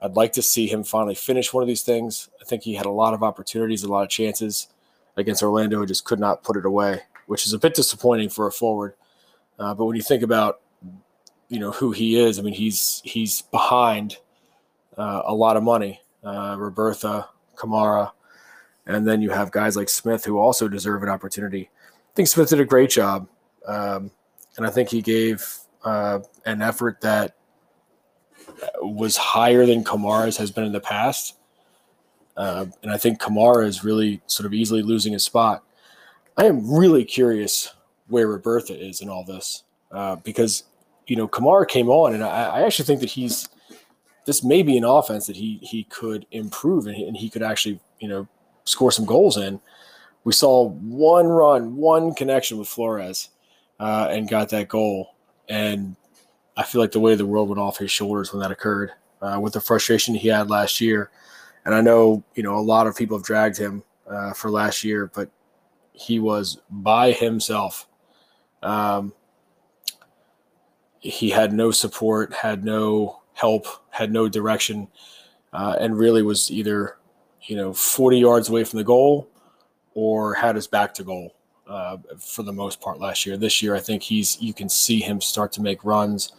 I'd 0.00 0.16
like 0.16 0.32
to 0.34 0.42
see 0.42 0.66
him 0.66 0.84
finally 0.84 1.14
finish 1.14 1.52
one 1.52 1.62
of 1.62 1.68
these 1.68 1.82
things. 1.82 2.28
I 2.40 2.44
think 2.44 2.62
he 2.62 2.74
had 2.74 2.86
a 2.86 2.90
lot 2.90 3.14
of 3.14 3.22
opportunities, 3.22 3.82
a 3.82 3.88
lot 3.88 4.02
of 4.02 4.08
chances 4.08 4.68
against 5.16 5.42
Orlando. 5.42 5.80
He 5.80 5.86
just 5.86 6.04
could 6.04 6.20
not 6.20 6.42
put 6.42 6.56
it 6.56 6.66
away, 6.66 7.00
which 7.26 7.46
is 7.46 7.52
a 7.52 7.58
bit 7.58 7.74
disappointing 7.74 8.28
for 8.28 8.46
a 8.46 8.52
forward. 8.52 8.94
Uh, 9.58 9.74
but 9.74 9.84
when 9.84 9.96
you 9.96 10.02
think 10.02 10.22
about, 10.22 10.60
you 11.48 11.60
know, 11.60 11.70
who 11.70 11.92
he 11.92 12.18
is, 12.18 12.38
I 12.38 12.42
mean, 12.42 12.54
he's 12.54 13.00
he's 13.04 13.42
behind 13.42 14.18
uh, 14.98 15.22
a 15.24 15.34
lot 15.34 15.56
of 15.56 15.62
money. 15.62 16.00
Uh, 16.22 16.56
Robertha, 16.56 17.28
Kamara, 17.54 18.12
and 18.86 19.06
then 19.06 19.20
you 19.20 19.30
have 19.30 19.50
guys 19.50 19.76
like 19.76 19.88
Smith 19.88 20.24
who 20.24 20.38
also 20.38 20.68
deserve 20.68 21.02
an 21.02 21.08
opportunity. 21.08 21.70
I 21.74 22.14
think 22.14 22.28
Smith 22.28 22.48
did 22.48 22.60
a 22.60 22.64
great 22.64 22.90
job. 22.90 23.28
Um, 23.66 24.10
and 24.56 24.66
I 24.66 24.70
think 24.70 24.88
he 24.88 25.02
gave 25.02 25.46
uh, 25.84 26.20
an 26.46 26.62
effort 26.62 27.00
that 27.02 27.36
was 28.80 29.16
higher 29.16 29.66
than 29.66 29.84
Kamara's 29.84 30.36
has 30.36 30.50
been 30.50 30.64
in 30.64 30.72
the 30.72 30.80
past. 30.80 31.36
Uh, 32.36 32.66
and 32.82 32.90
I 32.90 32.96
think 32.96 33.20
Kamara 33.20 33.66
is 33.66 33.84
really 33.84 34.20
sort 34.26 34.46
of 34.46 34.52
easily 34.52 34.82
losing 34.82 35.12
his 35.12 35.24
spot. 35.24 35.62
I 36.36 36.46
am 36.46 36.72
really 36.72 37.04
curious 37.04 37.72
where 38.08 38.26
Robertha 38.26 38.76
is 38.76 39.00
in 39.00 39.08
all 39.08 39.24
this 39.24 39.62
uh, 39.92 40.16
because, 40.16 40.64
you 41.06 41.16
know, 41.16 41.28
Kamara 41.28 41.66
came 41.66 41.88
on, 41.88 42.14
and 42.14 42.24
I, 42.24 42.46
I, 42.46 42.62
actually 42.62 42.86
think 42.86 43.00
that 43.00 43.10
he's 43.10 43.48
this 44.26 44.42
may 44.42 44.62
be 44.62 44.76
an 44.76 44.84
offense 44.84 45.26
that 45.26 45.36
he 45.36 45.58
he 45.62 45.84
could 45.84 46.26
improve 46.32 46.86
and 46.86 46.96
he, 46.96 47.06
and 47.06 47.16
he 47.16 47.30
could 47.30 47.42
actually, 47.42 47.80
you 48.00 48.08
know, 48.08 48.26
score 48.64 48.90
some 48.90 49.04
goals 49.04 49.36
in. 49.36 49.60
We 50.24 50.32
saw 50.32 50.68
one 50.70 51.26
run, 51.26 51.76
one 51.76 52.14
connection 52.14 52.58
with 52.58 52.66
Flores 52.66 53.28
uh, 53.78 54.08
and 54.10 54.28
got 54.28 54.48
that 54.50 54.68
goal. 54.68 55.14
And 55.48 55.96
I 56.56 56.62
feel 56.62 56.80
like 56.80 56.92
the 56.92 57.00
way 57.00 57.14
the 57.14 57.26
world 57.26 57.48
went 57.48 57.60
off 57.60 57.78
his 57.78 57.90
shoulders 57.90 58.32
when 58.32 58.40
that 58.40 58.52
occurred, 58.52 58.92
uh, 59.20 59.38
with 59.40 59.54
the 59.54 59.60
frustration 59.60 60.14
he 60.14 60.28
had 60.28 60.50
last 60.50 60.80
year. 60.80 61.10
And 61.64 61.74
I 61.74 61.80
know, 61.80 62.22
you 62.34 62.42
know, 62.42 62.56
a 62.56 62.60
lot 62.60 62.86
of 62.86 62.96
people 62.96 63.16
have 63.16 63.26
dragged 63.26 63.56
him 63.56 63.82
uh, 64.08 64.32
for 64.34 64.50
last 64.50 64.84
year, 64.84 65.10
but 65.14 65.30
he 65.92 66.18
was 66.20 66.60
by 66.70 67.12
himself. 67.12 67.88
Um, 68.62 69.12
he 71.00 71.30
had 71.30 71.52
no 71.52 71.70
support, 71.70 72.32
had 72.32 72.64
no 72.64 73.22
help, 73.32 73.66
had 73.90 74.12
no 74.12 74.28
direction, 74.28 74.88
uh, 75.52 75.76
and 75.78 75.98
really 75.98 76.22
was 76.22 76.50
either, 76.50 76.98
you 77.42 77.56
know, 77.56 77.72
40 77.72 78.18
yards 78.18 78.48
away 78.48 78.64
from 78.64 78.78
the 78.78 78.84
goal 78.84 79.28
or 79.94 80.34
had 80.34 80.56
his 80.56 80.66
back 80.66 80.94
to 80.94 81.04
goal 81.04 81.33
uh, 81.66 81.96
for 82.18 82.42
the 82.42 82.52
most 82.52 82.80
part 82.80 83.00
last 83.00 83.24
year. 83.26 83.36
This 83.36 83.62
year, 83.62 83.74
I 83.74 83.80
think 83.80 84.02
he's 84.02 84.40
you 84.40 84.52
can 84.52 84.68
see 84.68 85.00
him 85.00 85.20
start 85.20 85.52
to 85.52 85.62
make 85.62 85.84
runs. 85.84 86.32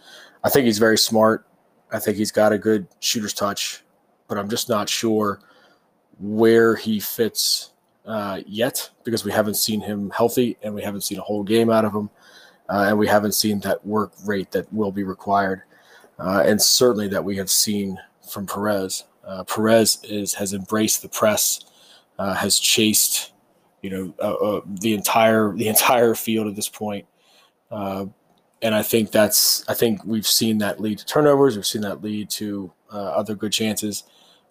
I 0.44 0.50
think 0.50 0.66
he's 0.66 0.80
very 0.80 0.98
smart. 0.98 1.48
I 1.92 2.00
think 2.00 2.18
he's 2.18 2.32
got 2.32 2.52
a 2.52 2.58
good 2.58 2.88
shooter's 3.00 3.34
touch, 3.34 3.84
but 4.28 4.38
I'm 4.38 4.50
just 4.50 4.70
not 4.70 4.90
sure 4.90 5.40
where 6.20 6.76
he 6.76 7.00
fits 7.00 7.72
uh, 8.06 8.42
yet 8.46 8.90
because 9.04 9.26
we 9.26 9.32
haven't 9.32 9.56
seen 9.56 9.82
him 9.82 10.12
healthy 10.12 10.58
and 10.62 10.74
we 10.74 10.82
haven't 10.82 11.02
seen 11.02 11.20
a 11.20 11.24
whole 11.24 11.44
game 11.44 11.70
out 11.70 11.86
of 11.86 11.94
him, 11.94 12.10
uh, 12.70 12.86
and 12.90 12.98
we 12.98 13.08
haven't 13.08 13.34
seen 13.34 13.60
that 13.62 13.86
work 13.86 14.14
rate 14.26 14.52
that 14.52 14.72
will 14.72 14.92
be 14.92 15.04
required, 15.04 15.64
uh, 16.20 16.44
and 16.46 16.62
certainly 16.62 17.08
that 17.08 17.24
we 17.24 17.36
have 17.38 17.50
seen 17.50 17.98
from 18.32 18.46
Perez. 18.46 19.06
Uh, 19.26 19.44
Perez 19.44 19.98
is 20.04 20.36
has 20.36 20.54
embraced 20.54 21.02
the 21.02 21.10
press, 21.10 21.66
has 22.20 22.60
chased, 22.60 23.32
you 23.82 23.90
know, 23.90 24.14
uh, 24.20 24.34
uh, 24.34 24.62
the 24.66 24.94
entire 24.94 25.54
the 25.56 25.68
entire 25.68 26.16
field 26.16 26.48
at 26.48 26.56
this 26.56 26.70
point. 26.70 27.06
Uh, 27.72 28.06
and 28.62 28.74
I 28.74 28.82
think 28.82 29.12
that's 29.12 29.68
I 29.68 29.74
think 29.74 30.04
we've 30.06 30.28
seen 30.28 30.58
that 30.60 30.80
lead 30.80 30.98
to 31.00 31.06
turnovers. 31.06 31.56
We've 31.56 31.66
seen 31.66 31.82
that 31.82 32.02
lead 32.02 32.30
to 32.32 32.72
uh, 32.92 32.98
other 32.98 33.36
good 33.36 33.52
chances 33.52 34.04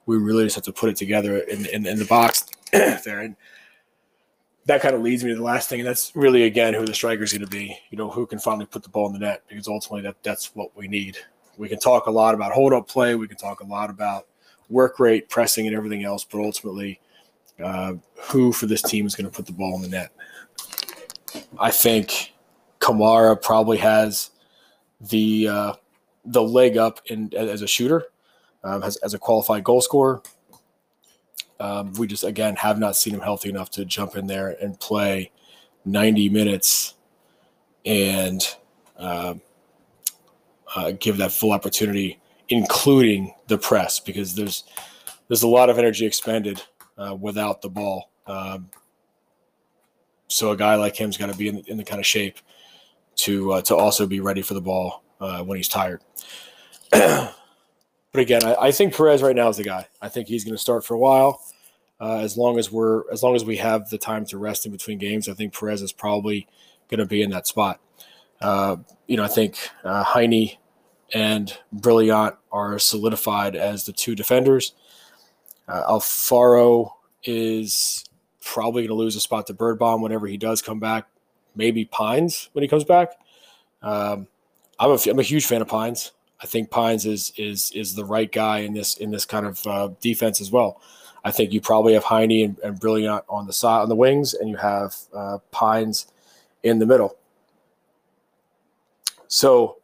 we 0.07 0.16
really 0.16 0.45
just 0.45 0.57
have 0.57 0.64
to 0.64 0.73
put 0.73 0.90
it 0.90 0.97
together 0.97 1.38
in, 1.38 1.66
in, 1.66 1.87
in 1.87 1.99
the 1.99 2.04
box 2.04 2.47
there. 2.73 3.21
And 3.21 3.37
that 4.66 4.81
kind 4.81 4.95
of 4.95 5.02
leads 5.02 5.23
me 5.23 5.31
to 5.31 5.37
the 5.37 5.43
last 5.43 5.69
thing, 5.69 5.81
and 5.81 5.87
that's 5.87 6.12
really 6.14 6.45
again 6.45 6.73
who 6.73 6.87
the 6.87 6.95
striker 6.95 7.23
is 7.23 7.33
going 7.33 7.45
to 7.45 7.50
be. 7.50 7.78
You 7.90 7.99
know, 7.99 8.11
who 8.11 8.26
can 8.26 8.38
finally 8.38 8.64
put 8.64 8.83
the 8.83 8.88
ball 8.88 9.07
in 9.09 9.12
the 9.12 9.19
net 9.19 9.43
because 9.47 9.69
ultimately 9.69 10.02
that 10.02 10.23
that's 10.23 10.54
what 10.54 10.75
we 10.75 10.88
need. 10.88 11.19
We 11.59 11.69
can 11.69 11.78
talk 11.78 12.07
a 12.07 12.11
lot 12.11 12.35
about 12.35 12.52
hold 12.52 12.73
up 12.73 12.88
play. 12.88 13.14
We 13.14 13.28
can 13.28 13.37
talk 13.37 13.61
a 13.61 13.66
lot 13.66 13.90
about 13.90 14.26
work 14.71 14.99
rate, 14.99 15.28
pressing, 15.28 15.66
and 15.66 15.76
everything 15.76 16.04
else, 16.04 16.25
but 16.25 16.38
ultimately, 16.38 16.99
uh, 17.62 17.94
who 18.16 18.52
for 18.52 18.66
this 18.66 18.82
team 18.82 19.06
is 19.06 19.14
going 19.14 19.30
to 19.30 19.34
put 19.34 19.46
the 19.46 19.52
ball 19.52 19.76
in 19.76 19.82
the 19.82 19.88
net? 19.88 20.11
I 21.58 21.70
think 21.70 22.32
Kamara 22.80 23.40
probably 23.40 23.78
has 23.78 24.30
the 25.00 25.49
uh, 25.49 25.73
the 26.25 26.42
leg 26.42 26.76
up 26.76 27.00
in 27.06 27.32
as 27.34 27.62
a 27.62 27.66
shooter 27.68 28.04
um, 28.62 28.82
as, 28.82 28.96
as 28.96 29.14
a 29.14 29.18
qualified 29.18 29.64
goal 29.64 29.80
scorer. 29.80 30.23
Um, 31.61 31.92
we 31.94 32.06
just 32.06 32.25
again 32.25 32.56
have 32.56 32.78
not 32.78 32.96
seen 32.96 33.14
him 33.14 33.20
healthy 33.20 33.49
enough 33.49 33.70
to 33.73 33.84
jump 33.84 34.16
in 34.16 34.26
there 34.26 34.56
and 34.61 34.78
play 34.80 35.30
90 35.84 36.28
minutes 36.30 36.94
and 37.84 38.42
uh, 38.96 39.34
uh, 40.75 40.92
give 40.99 41.18
that 41.18 41.30
full 41.30 41.52
opportunity, 41.52 42.18
including 42.49 43.34
the 43.46 43.58
press, 43.58 44.00
because 44.00 44.34
there's 44.34 44.64
there's 45.28 45.42
a 45.42 45.49
lot 45.49 45.70
of 45.70 45.78
energy 45.78 46.06
expended 46.06 46.62
uh, 46.99 47.15
without 47.19 47.63
the 47.63 47.69
ball. 47.69 48.11
Um, 48.27 48.71
so 50.29 50.51
a 50.51 50.57
guy 50.57 50.77
like 50.77 50.97
him's 50.97 51.17
got 51.17 51.31
to 51.31 51.37
be 51.37 51.49
in, 51.49 51.59
in, 51.67 51.77
the 51.77 51.85
kind 51.85 52.01
of 52.01 52.07
shape 52.07 52.39
to 53.17 53.53
uh, 53.53 53.63
to 53.63 53.77
also 53.77 54.07
be 54.07 54.21
ready 54.21 54.43
for 54.43 54.55
the 54.55 54.61
ball 54.61 55.03
uh, 55.21 55.43
when 55.43 55.57
he's 55.57 55.69
tired. 55.69 56.01
But 58.15 58.21
again, 58.21 58.45
I, 58.45 58.55
I, 58.55 58.71
think 58.71 58.97
Perez 58.97 59.23
right 59.23 59.35
now 59.35 59.49
is 59.49 59.57
the 59.57 59.65
guy. 59.65 59.89
I 60.01 60.09
think 60.09 60.29
he's 60.29 60.45
going 60.45 60.55
to 60.55 60.61
start 60.61 60.85
for 60.85 60.95
a 60.95 60.99
while. 60.99 61.43
Uh, 62.01 62.19
as 62.19 62.37
long 62.37 62.61
as 62.61 62.71
we're 62.71 63.11
as 63.13 63.25
long 63.25 63.35
as 63.35 63.45
we 63.45 63.57
have 63.57 63.91
the 63.91 63.99
time 63.99 64.25
to 64.27 64.39
rest 64.39 64.67
in 64.67 64.71
between 64.73 64.99
games, 64.99 65.29
I 65.29 65.33
think 65.33 65.53
Perez 65.53 65.83
is 65.83 65.93
probably 65.93 66.47
going 66.89 67.01
to 67.01 67.07
be 67.07 67.23
in 67.23 67.31
that 67.31 67.49
spot. 67.49 67.81
Uh, 68.41 68.77
you 69.09 69.17
know, 69.17 69.25
I 69.25 69.29
think 69.29 69.59
uh, 69.83 70.05
Heine 70.05 70.57
and 71.13 71.59
Brillant 71.75 72.37
are 72.53 72.79
solidified 72.79 73.57
as 73.57 73.85
the 73.85 73.93
two 73.93 74.15
defenders. 74.15 74.75
Uh, 75.68 75.83
Alfaro 75.92 76.92
is 77.23 78.04
probably 78.42 78.83
going 78.83 78.88
to 78.88 78.94
lose 78.94 79.16
a 79.16 79.21
spot 79.21 79.47
to 79.47 79.54
Birnbaum 79.54 80.02
whenever 80.02 80.26
he 80.26 80.37
does 80.37 80.61
come 80.61 80.78
back. 80.78 81.06
Maybe 81.56 81.85
Pines 81.85 82.50
when 82.52 82.62
he 82.62 82.68
comes 82.68 82.85
back. 82.85 83.12
Um, 83.83 84.26
I'm 84.78 84.90
a, 84.90 84.99
I'm 85.09 85.18
a 85.18 85.23
huge 85.23 85.47
fan 85.47 85.62
of 85.62 85.68
Pines. 85.68 86.12
I 86.40 86.47
think 86.47 86.71
Pines 86.71 87.06
is 87.06 87.33
is 87.37 87.71
is 87.73 87.94
the 87.94 88.04
right 88.04 88.30
guy 88.30 88.59
in 88.59 88.75
this 88.75 88.97
in 88.97 89.11
this 89.11 89.25
kind 89.25 89.47
of 89.47 89.66
uh, 89.66 89.88
defense 90.00 90.40
as 90.40 90.50
well. 90.50 90.80
I 91.25 91.30
think 91.30 91.52
you 91.52 91.61
probably 91.61 91.94
have 91.94 92.04
Heine 92.04 92.44
and, 92.44 92.59
and 92.59 92.78
Brillant 92.78 93.23
on 93.28 93.47
the 93.47 93.52
side 93.52 93.80
on 93.80 93.88
the 93.88 93.94
wings, 93.94 94.35
and 94.35 94.49
you 94.49 94.56
have 94.56 94.94
uh, 95.14 95.38
Pines 95.52 96.06
in 96.62 96.78
the 96.78 96.87
middle. 96.87 97.16
So 99.28 99.78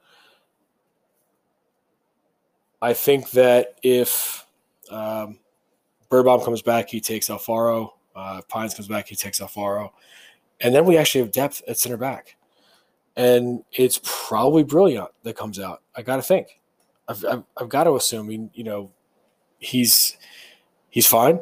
I 2.82 2.92
think 2.92 3.30
that 3.30 3.78
if 3.82 4.46
um, 4.90 5.39
Birnbaum 6.10 6.44
comes 6.44 6.60
back, 6.60 6.90
he 6.90 7.00
takes 7.00 7.28
Alfaro. 7.28 7.92
Uh, 8.14 8.42
Pines 8.48 8.74
comes 8.74 8.88
back, 8.88 9.06
he 9.08 9.16
takes 9.16 9.40
Alfaro, 9.40 9.90
and 10.60 10.74
then 10.74 10.84
we 10.84 10.98
actually 10.98 11.22
have 11.22 11.30
depth 11.30 11.62
at 11.68 11.78
center 11.78 11.96
back 11.96 12.36
and 13.16 13.64
it's 13.72 14.00
probably 14.02 14.64
Brillant 14.64 15.08
that 15.24 15.36
comes 15.36 15.58
out. 15.58 15.82
I 15.94 16.02
got 16.02 16.16
to 16.16 16.22
think. 16.22 16.60
I've, 17.08 17.24
I've, 17.24 17.42
I've 17.56 17.68
got 17.68 17.84
to 17.84 17.96
assume, 17.96 18.50
you 18.54 18.64
know, 18.64 18.90
he's 19.58 20.16
he's 20.88 21.06
fine, 21.06 21.40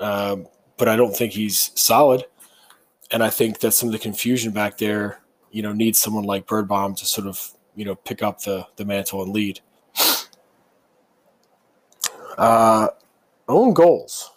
um, 0.00 0.48
but 0.76 0.88
I 0.88 0.96
don't 0.96 1.14
think 1.14 1.32
he's 1.32 1.70
solid. 1.74 2.24
And 3.12 3.22
I 3.22 3.30
think 3.30 3.60
that 3.60 3.72
some 3.72 3.88
of 3.88 3.92
the 3.92 3.98
confusion 4.00 4.52
back 4.52 4.78
there, 4.78 5.20
you 5.52 5.62
know, 5.62 5.72
needs 5.72 6.00
someone 6.00 6.24
like 6.24 6.46
Birnbaum 6.46 6.96
to 6.96 7.06
sort 7.06 7.28
of, 7.28 7.52
you 7.76 7.84
know, 7.84 7.94
pick 7.94 8.22
up 8.22 8.42
the 8.42 8.66
the 8.76 8.84
mantle 8.84 9.22
and 9.22 9.32
lead. 9.32 9.60
Uh, 12.36 12.88
own 13.48 13.74
goals. 13.74 14.30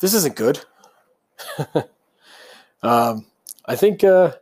This 0.00 0.14
isn't 0.14 0.36
good. 0.36 0.60
um, 2.82 3.26
I 3.64 3.76
think 3.76 4.04
uh, 4.04 4.32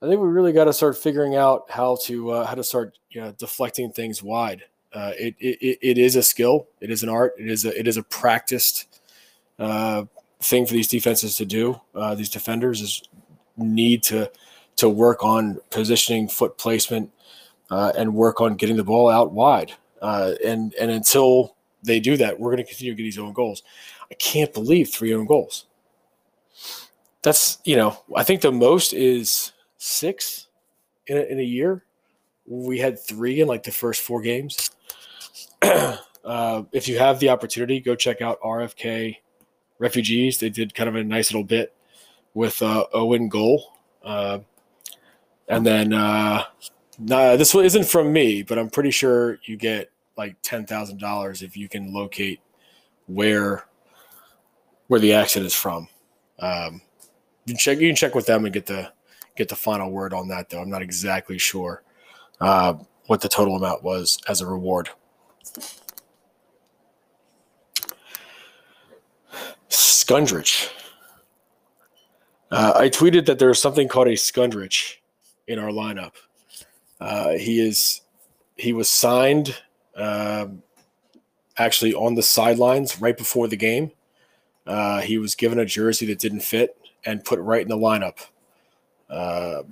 I 0.00 0.06
think 0.06 0.20
we 0.20 0.28
really 0.28 0.52
got 0.52 0.64
to 0.64 0.72
start 0.72 0.96
figuring 0.96 1.36
out 1.36 1.70
how 1.70 1.96
to 2.04 2.30
uh, 2.30 2.46
how 2.46 2.54
to 2.54 2.64
start 2.64 2.98
you 3.10 3.20
know, 3.20 3.32
deflecting 3.32 3.92
things 3.92 4.22
wide. 4.22 4.62
Uh, 4.92 5.12
it, 5.18 5.34
it 5.38 5.78
it 5.80 5.98
is 5.98 6.16
a 6.16 6.22
skill. 6.22 6.68
It 6.80 6.90
is 6.90 7.02
an 7.02 7.08
art. 7.08 7.34
It 7.38 7.48
is 7.48 7.64
a 7.64 7.78
it 7.78 7.86
is 7.86 7.96
a 7.96 8.02
practiced 8.02 9.00
uh, 9.58 10.04
thing 10.40 10.66
for 10.66 10.72
these 10.72 10.88
defenses 10.88 11.36
to 11.36 11.44
do. 11.44 11.80
Uh, 11.94 12.14
these 12.14 12.30
defenders 12.30 12.80
is 12.80 13.02
need 13.56 14.02
to 14.04 14.30
to 14.76 14.88
work 14.88 15.22
on 15.22 15.58
positioning, 15.70 16.28
foot 16.28 16.58
placement, 16.58 17.10
uh, 17.70 17.92
and 17.96 18.14
work 18.14 18.40
on 18.40 18.56
getting 18.56 18.76
the 18.76 18.84
ball 18.84 19.08
out 19.08 19.32
wide. 19.32 19.72
Uh, 20.02 20.34
and 20.44 20.74
and 20.74 20.90
until 20.90 21.56
they 21.82 22.00
do 22.00 22.18
that, 22.18 22.38
we're 22.38 22.50
going 22.50 22.62
to 22.62 22.68
continue 22.68 22.92
to 22.92 22.96
get 22.96 23.04
these 23.04 23.18
own 23.18 23.32
goals. 23.32 23.62
I 24.10 24.14
can't 24.14 24.52
believe 24.52 24.90
three 24.90 25.14
own 25.14 25.24
goals 25.24 25.64
that's 27.22 27.58
you 27.64 27.76
know 27.76 27.96
I 28.14 28.24
think 28.24 28.42
the 28.42 28.52
most 28.52 28.92
is 28.92 29.52
six 29.78 30.48
in 31.06 31.16
a, 31.16 31.22
in 31.22 31.38
a 31.38 31.44
year. 31.44 31.84
We 32.46 32.78
had 32.78 32.98
three 32.98 33.40
in 33.40 33.48
like 33.48 33.62
the 33.62 33.70
first 33.70 34.02
four 34.02 34.20
games. 34.20 34.70
uh, 35.62 36.62
if 36.72 36.88
you 36.88 36.98
have 36.98 37.20
the 37.20 37.28
opportunity, 37.28 37.80
go 37.80 37.94
check 37.94 38.20
out 38.20 38.40
RFK 38.42 39.16
Refugees. 39.78 40.38
They 40.38 40.50
did 40.50 40.74
kind 40.74 40.88
of 40.88 40.96
a 40.96 41.04
nice 41.04 41.32
little 41.32 41.44
bit 41.44 41.74
with 42.34 42.60
uh, 42.60 42.84
Owen 42.92 43.28
Goal, 43.28 43.72
uh, 44.02 44.40
and 45.48 45.64
then 45.64 45.92
uh, 45.92 46.42
nah, 46.98 47.36
this 47.36 47.54
one 47.54 47.64
isn't 47.64 47.84
from 47.84 48.12
me, 48.12 48.42
but 48.42 48.58
I'm 48.58 48.70
pretty 48.70 48.90
sure 48.90 49.38
you 49.44 49.56
get 49.56 49.90
like 50.16 50.36
ten 50.42 50.66
thousand 50.66 50.98
dollars 50.98 51.42
if 51.42 51.56
you 51.56 51.68
can 51.68 51.92
locate 51.92 52.40
where 53.06 53.64
where 54.88 55.00
the 55.00 55.12
accident 55.12 55.46
is 55.46 55.54
from. 55.54 55.88
Um, 56.38 56.82
you 57.44 57.54
can 57.54 57.58
check 57.58 57.78
you 57.78 57.88
can 57.88 57.96
check 57.96 58.14
with 58.14 58.26
them 58.26 58.44
and 58.44 58.52
get 58.52 58.66
the 58.66 58.92
get 59.36 59.48
the 59.48 59.56
final 59.56 59.90
word 59.90 60.12
on 60.12 60.28
that 60.28 60.50
though. 60.50 60.60
I'm 60.60 60.70
not 60.70 60.82
exactly 60.82 61.38
sure 61.38 61.82
uh, 62.40 62.74
what 63.06 63.20
the 63.20 63.28
total 63.28 63.56
amount 63.56 63.82
was 63.82 64.18
as 64.28 64.40
a 64.40 64.46
reward. 64.46 64.90
Skundrich. 69.68 70.68
Uh, 72.50 72.74
I 72.76 72.90
tweeted 72.90 73.24
that 73.26 73.38
there's 73.38 73.60
something 73.62 73.88
called 73.88 74.08
a 74.08 74.12
Skundrich 74.12 74.96
in 75.48 75.58
our 75.58 75.70
lineup. 75.70 76.12
Uh, 77.02 77.30
he 77.30 77.60
is 77.60 78.02
he 78.56 78.72
was 78.72 78.88
signed 78.88 79.60
um, 79.96 80.62
actually 81.58 81.92
on 81.94 82.14
the 82.14 82.22
sidelines 82.22 83.00
right 83.00 83.16
before 83.16 83.48
the 83.48 83.56
game. 83.56 83.90
Uh, 84.68 85.00
he 85.00 85.18
was 85.18 85.34
given 85.34 85.58
a 85.58 85.64
jersey 85.64 86.06
that 86.06 86.20
didn't 86.20 86.40
fit 86.42 86.78
and 87.04 87.24
put 87.24 87.40
right 87.40 87.62
in 87.62 87.68
the 87.68 87.76
lineup. 87.76 88.26
Uh, 89.10 89.64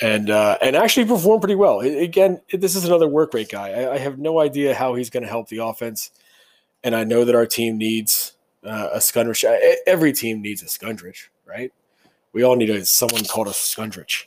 and 0.00 0.28
uh, 0.28 0.58
and 0.60 0.76
actually 0.76 1.06
performed 1.06 1.40
pretty 1.40 1.54
well. 1.54 1.80
It, 1.80 1.96
again, 2.02 2.42
it, 2.50 2.60
this 2.60 2.76
is 2.76 2.84
another 2.84 3.08
work 3.08 3.32
rate 3.32 3.48
guy. 3.48 3.70
I, 3.70 3.94
I 3.94 3.98
have 3.98 4.18
no 4.18 4.38
idea 4.38 4.74
how 4.74 4.94
he's 4.94 5.08
going 5.08 5.22
to 5.22 5.28
help 5.28 5.48
the 5.48 5.64
offense, 5.64 6.10
and 6.84 6.94
I 6.94 7.04
know 7.04 7.24
that 7.24 7.34
our 7.34 7.46
team 7.46 7.78
needs 7.78 8.34
uh, 8.64 8.90
a 8.92 8.98
Skundrich. 8.98 9.44
Every 9.86 10.12
team 10.12 10.42
needs 10.42 10.62
a 10.62 10.66
Skundrich, 10.66 11.28
right? 11.46 11.72
We 12.34 12.42
all 12.42 12.54
need 12.54 12.68
a, 12.68 12.84
someone 12.84 13.24
called 13.24 13.48
a 13.48 13.52
Skundrich. 13.52 14.26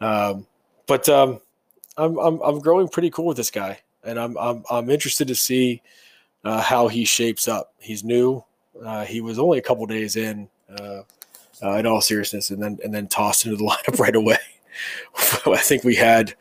Um, 0.00 0.46
but 0.88 1.08
um, 1.08 1.40
I'm, 1.96 2.18
I'm 2.18 2.40
I'm 2.40 2.58
growing 2.58 2.88
pretty 2.88 3.10
cool 3.10 3.26
with 3.26 3.36
this 3.36 3.52
guy, 3.52 3.78
and 4.02 4.18
I'm 4.18 4.36
I'm 4.36 4.64
I'm 4.68 4.90
interested 4.90 5.28
to 5.28 5.36
see 5.36 5.82
uh, 6.42 6.60
how 6.60 6.88
he 6.88 7.04
shapes 7.04 7.46
up. 7.46 7.74
He's 7.78 8.02
new. 8.02 8.42
Uh, 8.84 9.04
he 9.04 9.20
was 9.20 9.38
only 9.38 9.58
a 9.58 9.62
couple 9.62 9.84
days 9.86 10.16
in, 10.16 10.48
uh, 10.78 11.02
uh, 11.62 11.72
in 11.72 11.86
all 11.86 12.00
seriousness, 12.00 12.50
and 12.50 12.62
then 12.62 12.78
and 12.82 12.92
then 12.92 13.06
tossed 13.06 13.44
into 13.44 13.56
the 13.56 13.64
lineup 13.88 14.00
right 14.00 14.16
away. 14.16 14.38
I 15.46 15.58
think 15.58 15.84
we 15.84 15.94
had, 15.94 16.34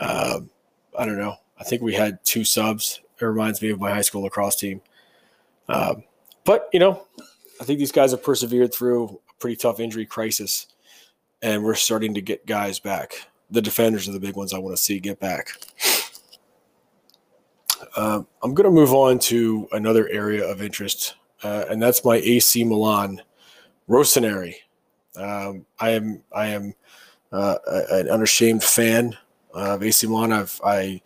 um, 0.00 0.50
I 0.98 1.06
don't 1.06 1.18
know, 1.18 1.36
I 1.58 1.64
think 1.64 1.82
we 1.82 1.94
had 1.94 2.22
two 2.24 2.44
subs. 2.44 3.00
It 3.20 3.24
reminds 3.24 3.62
me 3.62 3.70
of 3.70 3.80
my 3.80 3.90
high 3.90 4.02
school 4.02 4.22
lacrosse 4.22 4.56
team. 4.56 4.80
Um, 5.68 6.04
but 6.44 6.68
you 6.72 6.80
know, 6.80 7.04
I 7.60 7.64
think 7.64 7.78
these 7.78 7.92
guys 7.92 8.10
have 8.10 8.22
persevered 8.22 8.74
through 8.74 9.20
a 9.30 9.40
pretty 9.40 9.56
tough 9.56 9.80
injury 9.80 10.06
crisis, 10.06 10.66
and 11.40 11.64
we're 11.64 11.74
starting 11.74 12.14
to 12.14 12.20
get 12.20 12.44
guys 12.44 12.80
back. 12.80 13.14
The 13.50 13.62
defenders 13.62 14.08
are 14.08 14.12
the 14.12 14.20
big 14.20 14.36
ones 14.36 14.52
I 14.52 14.58
want 14.58 14.76
to 14.76 14.82
see 14.82 15.00
get 15.00 15.20
back. 15.20 15.50
Uh, 17.96 18.22
I'm 18.42 18.54
going 18.54 18.64
to 18.64 18.70
move 18.70 18.92
on 18.92 19.18
to 19.20 19.68
another 19.72 20.08
area 20.08 20.46
of 20.46 20.62
interest, 20.62 21.14
uh, 21.42 21.64
and 21.70 21.80
that's 21.80 22.04
my 22.04 22.16
AC 22.16 22.64
Milan 22.64 23.22
Rossoneri. 23.88 24.54
Um, 25.16 25.64
I 25.78 25.90
am 25.90 26.22
I 26.32 26.46
am 26.48 26.74
uh, 27.32 27.56
an 27.90 28.08
unashamed 28.08 28.62
fan 28.62 29.16
of 29.52 29.82
AC 29.82 30.06
Milan. 30.06 30.32
I've, 30.32 30.60
I 30.64 31.00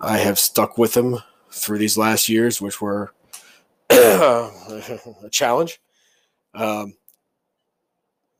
I 0.00 0.18
have 0.18 0.38
stuck 0.38 0.78
with 0.78 0.94
them 0.94 1.18
through 1.50 1.78
these 1.78 1.98
last 1.98 2.28
years, 2.28 2.60
which 2.60 2.80
were 2.80 3.12
a 3.90 4.50
challenge. 5.30 5.80
Um, 6.54 6.94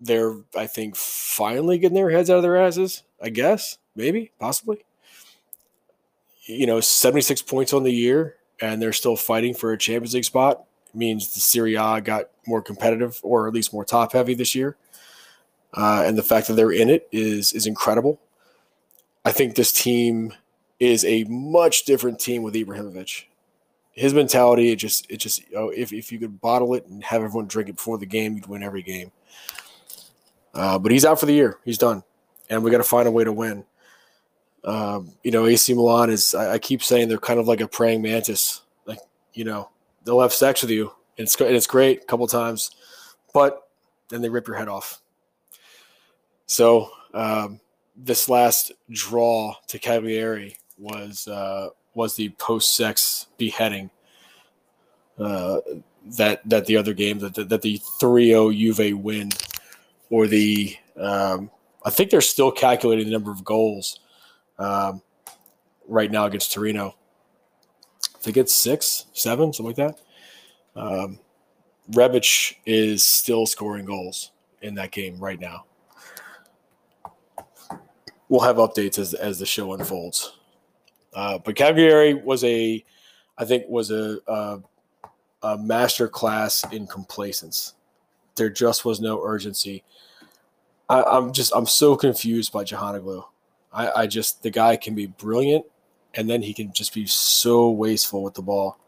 they're 0.01 0.37
I 0.57 0.67
think 0.67 0.97
finally 0.97 1.79
getting 1.79 1.95
their 1.95 2.11
heads 2.11 2.31
out 2.31 2.37
of 2.37 2.43
their 2.43 2.57
asses. 2.57 3.03
I 3.23 3.29
guess 3.29 3.79
maybe 3.95 4.33
possibly 4.39 4.85
you 6.51 6.67
know, 6.67 6.81
76 6.81 7.43
points 7.43 7.73
on 7.73 7.83
the 7.83 7.93
year 7.93 8.37
and 8.61 8.81
they're 8.81 8.93
still 8.93 9.17
fighting 9.17 9.55
for 9.55 9.73
a 9.73 9.79
Champions 9.79 10.15
League 10.15 10.25
spot 10.25 10.65
means 10.93 11.35
the 11.35 11.41
Serie 11.41 11.77
A 11.77 12.01
got 12.01 12.31
more 12.47 12.61
competitive 12.63 13.21
or 13.23 13.47
at 13.47 13.55
least 13.55 13.73
more 13.73 13.85
top 13.85 14.13
heavy 14.13 14.35
this 14.35 14.55
year. 14.55 14.77
Uh, 15.73 16.03
and 16.05 16.19
the 16.19 16.23
fact 16.23 16.49
that 16.49 16.55
they're 16.55 16.73
in 16.73 16.91
it 16.91 17.09
is 17.13 17.53
is 17.53 17.67
incredible. 17.67 18.21
I 19.25 19.31
think 19.31 19.55
this 19.55 19.73
team 19.73 20.35
is 20.81 21.05
a 21.05 21.25
much 21.25 21.85
different 21.85 22.19
team 22.19 22.43
with 22.43 22.55
Ibrahimovic. 22.55 23.27
His 23.93 24.13
mentality, 24.13 24.73
it 24.73 24.77
just 24.77 25.09
it 25.09 25.19
just 25.19 25.49
you 25.49 25.55
know, 25.55 25.69
if 25.69 25.93
if 25.93 26.11
you 26.11 26.19
could 26.19 26.41
bottle 26.41 26.75
it 26.75 26.87
and 26.87 27.05
have 27.05 27.23
everyone 27.23 27.47
drink 27.47 27.69
it 27.69 27.77
before 27.77 27.99
the 27.99 28.07
game, 28.07 28.35
you'd 28.35 28.49
win 28.49 28.65
every 28.65 28.83
game. 28.83 29.13
Uh, 30.55 30.79
but 30.79 30.93
he's 30.93 31.05
out 31.05 31.21
for 31.21 31.27
the 31.27 31.33
year. 31.33 31.59
He's 31.65 31.79
done, 31.79 32.03
and 32.49 32.63
we 32.65 32.71
got 32.71 32.79
to 32.79 32.85
find 32.85 33.07
a 33.07 33.13
way 33.13 33.25
to 33.25 33.33
win. 33.33 33.65
Um, 34.65 35.13
you 35.23 35.31
know, 35.31 35.47
AC 35.47 35.73
Milan 35.73 36.11
is, 36.11 36.35
I, 36.35 36.55
I, 36.55 36.59
keep 36.59 36.83
saying 36.83 37.09
they're 37.09 37.19
kind 37.19 37.41
of 37.41 37.49
like 37.49 37.63
a 37.63 37.69
praying 37.69 38.03
mantis. 38.03 38.61
Like, 38.85 38.99
you 39.33 39.45
know, 39.45 39.71
they'll 40.05 40.21
have 40.21 40.35
sex 40.35 40.61
with 40.61 40.71
you 40.71 40.93
and 41.17 41.27
it's, 41.27 41.35
and 41.41 41.57
it's 41.57 41.67
great 41.67 42.03
a 42.03 42.05
couple 42.05 42.27
times, 42.27 42.71
but 43.33 43.69
then 44.11 44.21
they 44.21 44.29
rip 44.29 44.47
your 44.47 44.57
head 44.57 44.69
off. 44.69 45.01
So, 46.45 46.91
um, 47.15 47.61
this 47.97 48.29
last 48.29 48.73
draw 48.91 49.55
to 49.69 49.79
Cagliari 49.79 50.59
was, 50.77 51.27
uh, 51.27 51.69
was 51.95 52.17
the 52.17 52.29
post 52.31 52.77
sex 52.77 53.29
beheading, 53.39 53.91
uh, 55.19 55.61
that, 56.17 56.47
that 56.49 56.67
the 56.67 56.77
other 56.77 56.93
game 56.93 57.19
that, 57.21 57.35
that 57.49 57.63
the 57.63 57.79
3-0 57.79 58.57
Juve 58.59 58.99
win 59.03 59.31
or 60.11 60.27
the, 60.27 60.77
um, 60.99 61.51
I 61.85 61.91
think 61.91 62.11
they're 62.11 62.21
still 62.21 62.51
calculating 62.51 63.07
the 63.07 63.13
number 63.13 63.31
of 63.31 63.43
goals 63.45 64.01
um, 64.59 65.01
right 65.89 66.11
now 66.11 66.27
against 66.27 66.53
Torino. 66.53 66.95
I 68.15 68.19
think 68.19 68.37
it's 68.37 68.53
six, 68.53 69.07
seven, 69.13 69.53
something 69.53 69.75
like 69.75 69.77
that. 69.77 70.01
Um, 70.77 71.19
Rebic 71.93 72.57
is 72.67 73.05
still 73.05 73.47
scoring 73.47 73.85
goals 73.85 74.33
in 74.63 74.75
that 74.75 74.91
game 74.93 75.19
right 75.19 75.41
now. 75.41 75.65
We'll 78.29 78.41
have 78.41 78.57
updates 78.57 78.99
as, 78.99 79.15
as 79.15 79.39
the 79.39 79.47
show 79.47 79.73
unfolds. 79.73 80.39
Uh, 81.13 81.39
but 81.39 81.57
Cagliari 81.57 82.15
was 82.15 82.45
a, 82.45 82.85
I 83.39 83.45
think, 83.45 83.65
was 83.69 83.91
a, 83.91 84.19
a, 84.29 84.61
a 85.43 85.59
master 85.59 86.07
class 86.07 86.65
in 86.73 86.87
complacence. 86.87 87.75
There 88.41 88.49
just 88.49 88.87
was 88.87 89.03
no 89.03 89.23
urgency. 89.23 89.85
I, 90.89 91.03
I'm 91.03 91.31
just, 91.31 91.53
I'm 91.55 91.67
so 91.67 91.95
confused 91.95 92.55
by 92.55 92.65
Çalhanoğlu. 92.65 93.23
I, 93.71 93.91
I 93.91 94.07
just 94.07 94.43
the 94.43 94.51
guy 94.51 94.77
can 94.77 94.95
be 94.95 95.09
brilliant, 95.09 95.67
and 96.15 96.29
then 96.29 96.41
he 96.41 96.55
can 96.55 96.73
just 96.73 96.95
be 96.95 97.05
so 97.07 97.69
wasteful 97.69 98.23
with 98.23 98.33
the 98.33 98.41
ball. 98.41 98.79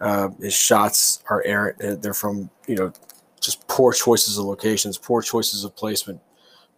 Uh, 0.00 0.28
his 0.40 0.54
shots 0.54 1.24
are 1.28 1.42
errant. 1.44 2.02
They're 2.02 2.14
from 2.14 2.50
you 2.68 2.76
know 2.76 2.92
just 3.40 3.66
poor 3.66 3.92
choices 3.92 4.38
of 4.38 4.44
locations, 4.44 4.96
poor 4.96 5.22
choices 5.22 5.64
of 5.64 5.74
placement, 5.74 6.20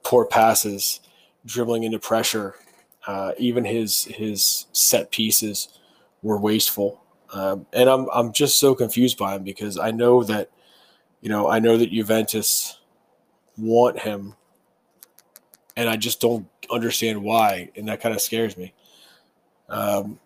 poor 0.02 0.24
passes, 0.24 1.00
dribbling 1.44 1.82
into 1.82 1.98
pressure. 1.98 2.54
Uh, 3.06 3.32
even 3.36 3.62
his 3.62 4.04
his 4.04 4.68
set 4.72 5.10
pieces 5.10 5.68
were 6.22 6.38
wasteful, 6.38 7.04
um, 7.34 7.66
and 7.74 7.90
I'm 7.90 8.08
I'm 8.10 8.32
just 8.32 8.58
so 8.58 8.74
confused 8.74 9.18
by 9.18 9.36
him 9.36 9.44
because 9.44 9.78
I 9.78 9.90
know 9.90 10.22
that 10.24 10.48
you 11.26 11.32
know 11.32 11.48
I 11.48 11.58
know 11.58 11.76
that 11.76 11.90
Juventus 11.90 12.78
want 13.58 13.98
him 13.98 14.36
and 15.76 15.88
I 15.88 15.96
just 15.96 16.20
don't 16.20 16.46
understand 16.70 17.20
why, 17.20 17.68
and 17.74 17.88
that 17.88 18.00
kind 18.00 18.14
of 18.14 18.20
scares 18.20 18.56
me. 18.56 18.72
Um, 19.68 20.20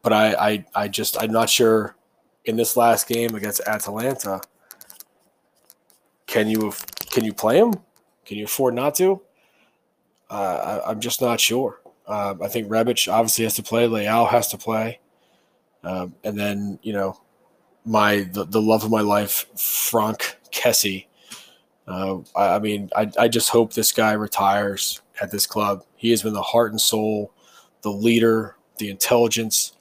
but 0.00 0.14
I, 0.14 0.32
I, 0.32 0.64
I 0.74 0.88
just, 0.88 1.22
I'm 1.22 1.32
not 1.32 1.50
sure 1.50 1.94
in 2.46 2.56
this 2.56 2.78
last 2.78 3.06
game 3.06 3.34
against 3.34 3.60
Atalanta. 3.66 4.40
Can 6.26 6.48
you, 6.48 6.72
can 7.10 7.22
you 7.22 7.34
play 7.34 7.58
him? 7.58 7.74
Can 8.24 8.38
you 8.38 8.46
afford 8.46 8.74
not 8.74 8.94
to? 8.94 9.20
Uh, 10.30 10.80
I, 10.86 10.90
am 10.92 10.98
just 10.98 11.20
not 11.20 11.40
sure. 11.40 11.82
Um, 12.06 12.40
I 12.42 12.48
think 12.48 12.68
Rebic 12.68 13.12
obviously 13.12 13.44
has 13.44 13.54
to 13.56 13.62
play. 13.62 13.86
Leao 13.86 14.30
has 14.30 14.48
to 14.48 14.56
play, 14.56 15.00
um, 15.84 16.14
and 16.24 16.38
then 16.38 16.78
you 16.82 16.94
know, 16.94 17.20
my 17.84 18.28
the, 18.32 18.44
the 18.44 18.62
love 18.62 18.84
of 18.84 18.90
my 18.90 19.00
life, 19.00 19.46
Franck 19.58 20.38
Kessie 20.50 21.06
uh, 21.86 22.18
I, 22.36 22.56
I, 22.56 22.58
mean, 22.58 22.90
I, 22.94 23.10
I 23.18 23.28
just 23.28 23.50
hope 23.50 23.72
this 23.72 23.92
guy 23.92 24.12
retires 24.12 25.00
at 25.20 25.30
this 25.30 25.46
club. 25.46 25.84
He 25.96 26.10
has 26.10 26.22
been 26.22 26.32
the 26.32 26.42
heart 26.42 26.70
and 26.70 26.80
soul, 26.80 27.32
the 27.82 27.90
leader, 27.90 28.56
the 28.78 28.88
intelligence, 28.88 29.72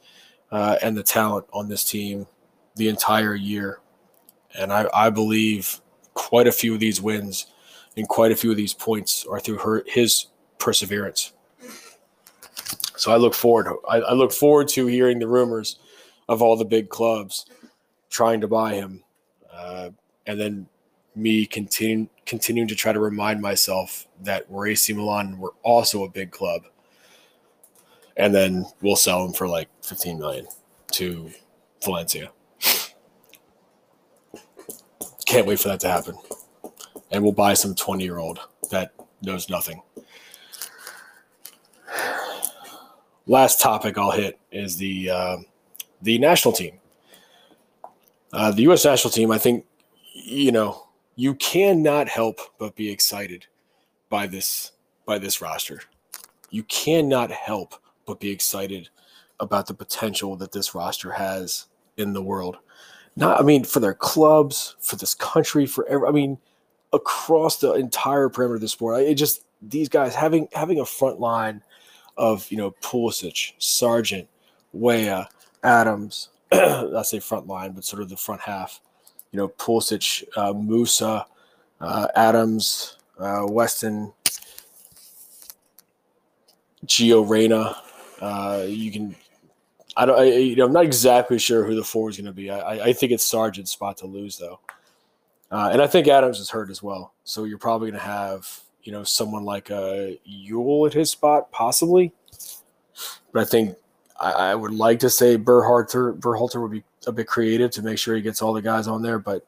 uh, 0.51 0.77
and 0.81 0.97
the 0.97 1.03
talent 1.03 1.45
on 1.53 1.69
this 1.69 1.83
team 1.83 2.27
the 2.75 2.89
entire 2.89 3.35
year. 3.35 3.79
And 4.57 4.73
I, 4.73 4.87
I 4.93 5.09
believe 5.09 5.79
quite 6.13 6.47
a 6.47 6.51
few 6.51 6.73
of 6.73 6.79
these 6.79 7.01
wins 7.01 7.45
and 7.95 8.07
quite 8.07 8.31
a 8.31 8.35
few 8.35 8.51
of 8.51 8.57
these 8.57 8.73
points 8.73 9.25
are 9.29 9.39
through 9.39 9.59
her, 9.59 9.83
his 9.85 10.27
perseverance. 10.57 11.33
So 12.97 13.11
I 13.11 13.17
look 13.17 13.33
forward. 13.33 13.67
I, 13.87 13.97
I 13.97 14.13
look 14.13 14.31
forward 14.31 14.67
to 14.69 14.87
hearing 14.87 15.19
the 15.19 15.27
rumors 15.27 15.79
of 16.27 16.41
all 16.41 16.55
the 16.55 16.65
big 16.65 16.89
clubs 16.89 17.45
trying 18.11 18.41
to 18.41 18.47
buy 18.47 18.75
him, 18.75 19.03
uh, 19.51 19.89
and 20.27 20.39
then 20.39 20.67
me 21.15 21.45
continue, 21.45 22.07
continuing 22.25 22.67
to 22.67 22.75
try 22.75 22.93
to 22.93 22.99
remind 22.99 23.41
myself 23.41 24.07
that 24.21 24.49
we're 24.49 24.67
AC 24.67 24.93
Milan, 24.93 25.39
we're 25.39 25.49
also 25.63 26.03
a 26.03 26.09
big 26.09 26.31
club. 26.31 26.63
And 28.17 28.35
then 28.35 28.65
we'll 28.81 28.95
sell 28.95 29.25
him 29.25 29.33
for 29.33 29.47
like 29.47 29.69
15 29.83 30.19
million 30.19 30.45
to 30.91 31.31
Valencia. 31.83 32.31
Can't 35.25 35.47
wait 35.47 35.59
for 35.59 35.69
that 35.69 35.79
to 35.79 35.89
happen. 35.89 36.15
And 37.09 37.23
we'll 37.23 37.31
buy 37.31 37.53
some 37.53 37.73
20 37.73 38.03
year 38.03 38.17
old 38.17 38.39
that 38.69 38.93
knows 39.21 39.49
nothing. 39.49 39.81
Last 43.27 43.61
topic 43.61 43.97
I'll 43.97 44.11
hit 44.11 44.39
is 44.51 44.77
the 44.77 45.09
uh, 45.09 45.37
the 46.01 46.17
national 46.17 46.53
team. 46.53 46.79
Uh, 48.33 48.51
the 48.51 48.63
U.S. 48.63 48.85
national 48.85 49.11
team, 49.11 49.31
I 49.31 49.37
think, 49.37 49.65
you 50.13 50.51
know, 50.51 50.87
you 51.15 51.35
cannot 51.35 52.07
help 52.07 52.39
but 52.57 52.75
be 52.75 52.89
excited 52.89 53.45
by 54.09 54.27
this 54.27 54.71
by 55.05 55.17
this 55.17 55.41
roster. 55.41 55.81
You 56.49 56.63
cannot 56.63 57.31
help 57.31 57.75
but 58.05 58.19
be 58.19 58.29
excited 58.29 58.89
about 59.39 59.67
the 59.67 59.73
potential 59.73 60.35
that 60.37 60.51
this 60.51 60.75
roster 60.75 61.11
has 61.11 61.65
in 61.97 62.13
the 62.13 62.21
world. 62.21 62.57
Not, 63.15 63.39
I 63.39 63.43
mean, 63.43 63.63
for 63.63 63.79
their 63.79 63.93
clubs, 63.93 64.75
for 64.79 64.95
this 64.95 65.13
country, 65.13 65.65
for 65.65 65.85
every, 65.87 66.07
I 66.07 66.11
mean, 66.11 66.37
across 66.93 67.57
the 67.57 67.73
entire 67.73 68.29
perimeter 68.29 68.55
of 68.55 68.61
the 68.61 68.67
sport. 68.67 69.01
It 69.01 69.15
just 69.15 69.45
these 69.61 69.89
guys 69.89 70.15
having 70.15 70.47
having 70.53 70.79
a 70.79 70.85
front 70.85 71.19
line 71.19 71.61
of 72.17 72.49
you 72.51 72.57
know 72.57 72.71
Pulisic, 72.81 73.53
Sargent, 73.57 74.27
Weah, 74.73 75.27
Adams. 75.63 76.29
I 76.97 77.01
say 77.03 77.19
front 77.19 77.47
line, 77.47 77.71
but 77.71 77.85
sort 77.85 78.01
of 78.01 78.09
the 78.09 78.17
front 78.17 78.41
half 78.41 78.81
you 79.31 79.37
know, 79.37 79.47
Pulisic, 79.47 80.23
uh, 80.35 80.53
Musah, 80.53 81.25
uh, 81.79 82.07
Adams, 82.15 82.97
uh, 83.17 83.45
Weston, 83.47 84.11
Gio 86.85 87.27
Reyna. 87.27 87.75
Uh, 88.19 88.65
you 88.67 88.91
can 88.91 89.15
I 89.97 90.05
don't. 90.05 90.19
I, 90.19 90.23
you 90.23 90.55
know, 90.55 90.65
I'm 90.65 90.73
not 90.73 90.85
exactly 90.85 91.37
sure 91.37 91.65
who 91.65 91.75
the 91.75 91.83
four 91.83 92.09
is 92.09 92.17
going 92.17 92.25
to 92.25 92.31
be. 92.31 92.49
I, 92.49 92.87
I 92.87 92.93
think 92.93 93.11
it's 93.11 93.25
Sargent's 93.25 93.71
spot 93.71 93.97
to 93.97 94.07
lose 94.07 94.37
though, 94.37 94.59
uh, 95.51 95.69
and 95.71 95.81
I 95.81 95.87
think 95.87 96.07
Adams 96.07 96.39
is 96.39 96.49
hurt 96.49 96.69
as 96.69 96.81
well. 96.81 97.13
So 97.23 97.43
you're 97.43 97.57
probably 97.57 97.91
going 97.91 97.99
to 97.99 98.07
have 98.07 98.47
you 98.83 98.91
know 98.91 99.03
someone 99.03 99.43
like 99.43 99.69
a 99.69 100.17
Yueill 100.29 100.87
at 100.87 100.93
his 100.93 101.11
spot 101.11 101.51
possibly, 101.51 102.13
but 103.33 103.41
I 103.41 103.45
think 103.45 103.75
I, 104.21 104.31
I 104.31 104.55
would 104.55 104.71
like 104.71 104.99
to 104.99 105.09
say 105.09 105.37
Berhalter 105.37 106.17
Berhalter 106.19 106.61
would 106.61 106.71
be 106.71 106.83
a 107.07 107.11
bit 107.11 107.27
creative 107.27 107.71
to 107.71 107.81
make 107.81 107.97
sure 107.97 108.15
he 108.15 108.21
gets 108.21 108.41
all 108.41 108.53
the 108.53 108.61
guys 108.61 108.87
on 108.87 109.01
there, 109.01 109.19
but 109.19 109.45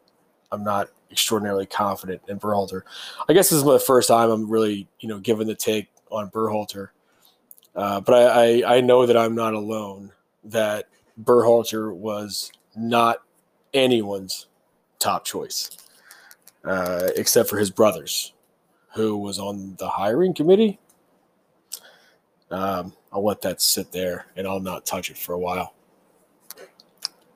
I'm 0.51 0.63
not 0.63 0.89
extraordinarily 1.11 1.67
confident 1.67 2.21
in 2.27 2.39
Berhalter. 2.39 2.81
I 3.29 3.33
guess 3.33 3.49
this 3.49 3.59
is 3.59 3.63
the 3.63 3.79
first 3.79 4.07
time 4.07 4.31
I'm 4.31 4.49
really 4.49 4.87
you 4.99 5.07
know 5.07 5.19
given 5.19 5.47
the 5.47 5.55
take 5.55 5.89
on 6.09 6.29
Berhalter. 6.29 6.89
Uh, 7.75 8.01
but 8.01 8.13
I, 8.13 8.61
I, 8.61 8.75
I, 8.77 8.81
know 8.81 9.07
that 9.07 9.17
I'm 9.17 9.33
not 9.33 9.55
alone 9.55 10.11
that 10.43 10.89
Berhalter 11.23 11.91
was 11.91 12.51
not 12.75 13.23
anyone's 13.73 14.45
top 14.99 15.25
choice, 15.25 15.71
uh, 16.65 17.07
except 17.15 17.49
for 17.49 17.57
his 17.57 17.71
brothers, 17.71 18.33
who 18.93 19.17
was 19.17 19.39
on 19.39 19.75
the 19.79 19.89
hiring 19.89 20.35
committee. 20.35 20.79
Um, 22.51 22.93
I'll 23.13 23.23
let 23.23 23.41
that 23.41 23.61
sit 23.61 23.91
there 23.91 24.25
and 24.35 24.47
I'll 24.47 24.59
not 24.59 24.85
touch 24.85 25.11
it 25.11 25.17
for 25.17 25.33
a 25.33 25.39
while. 25.39 25.75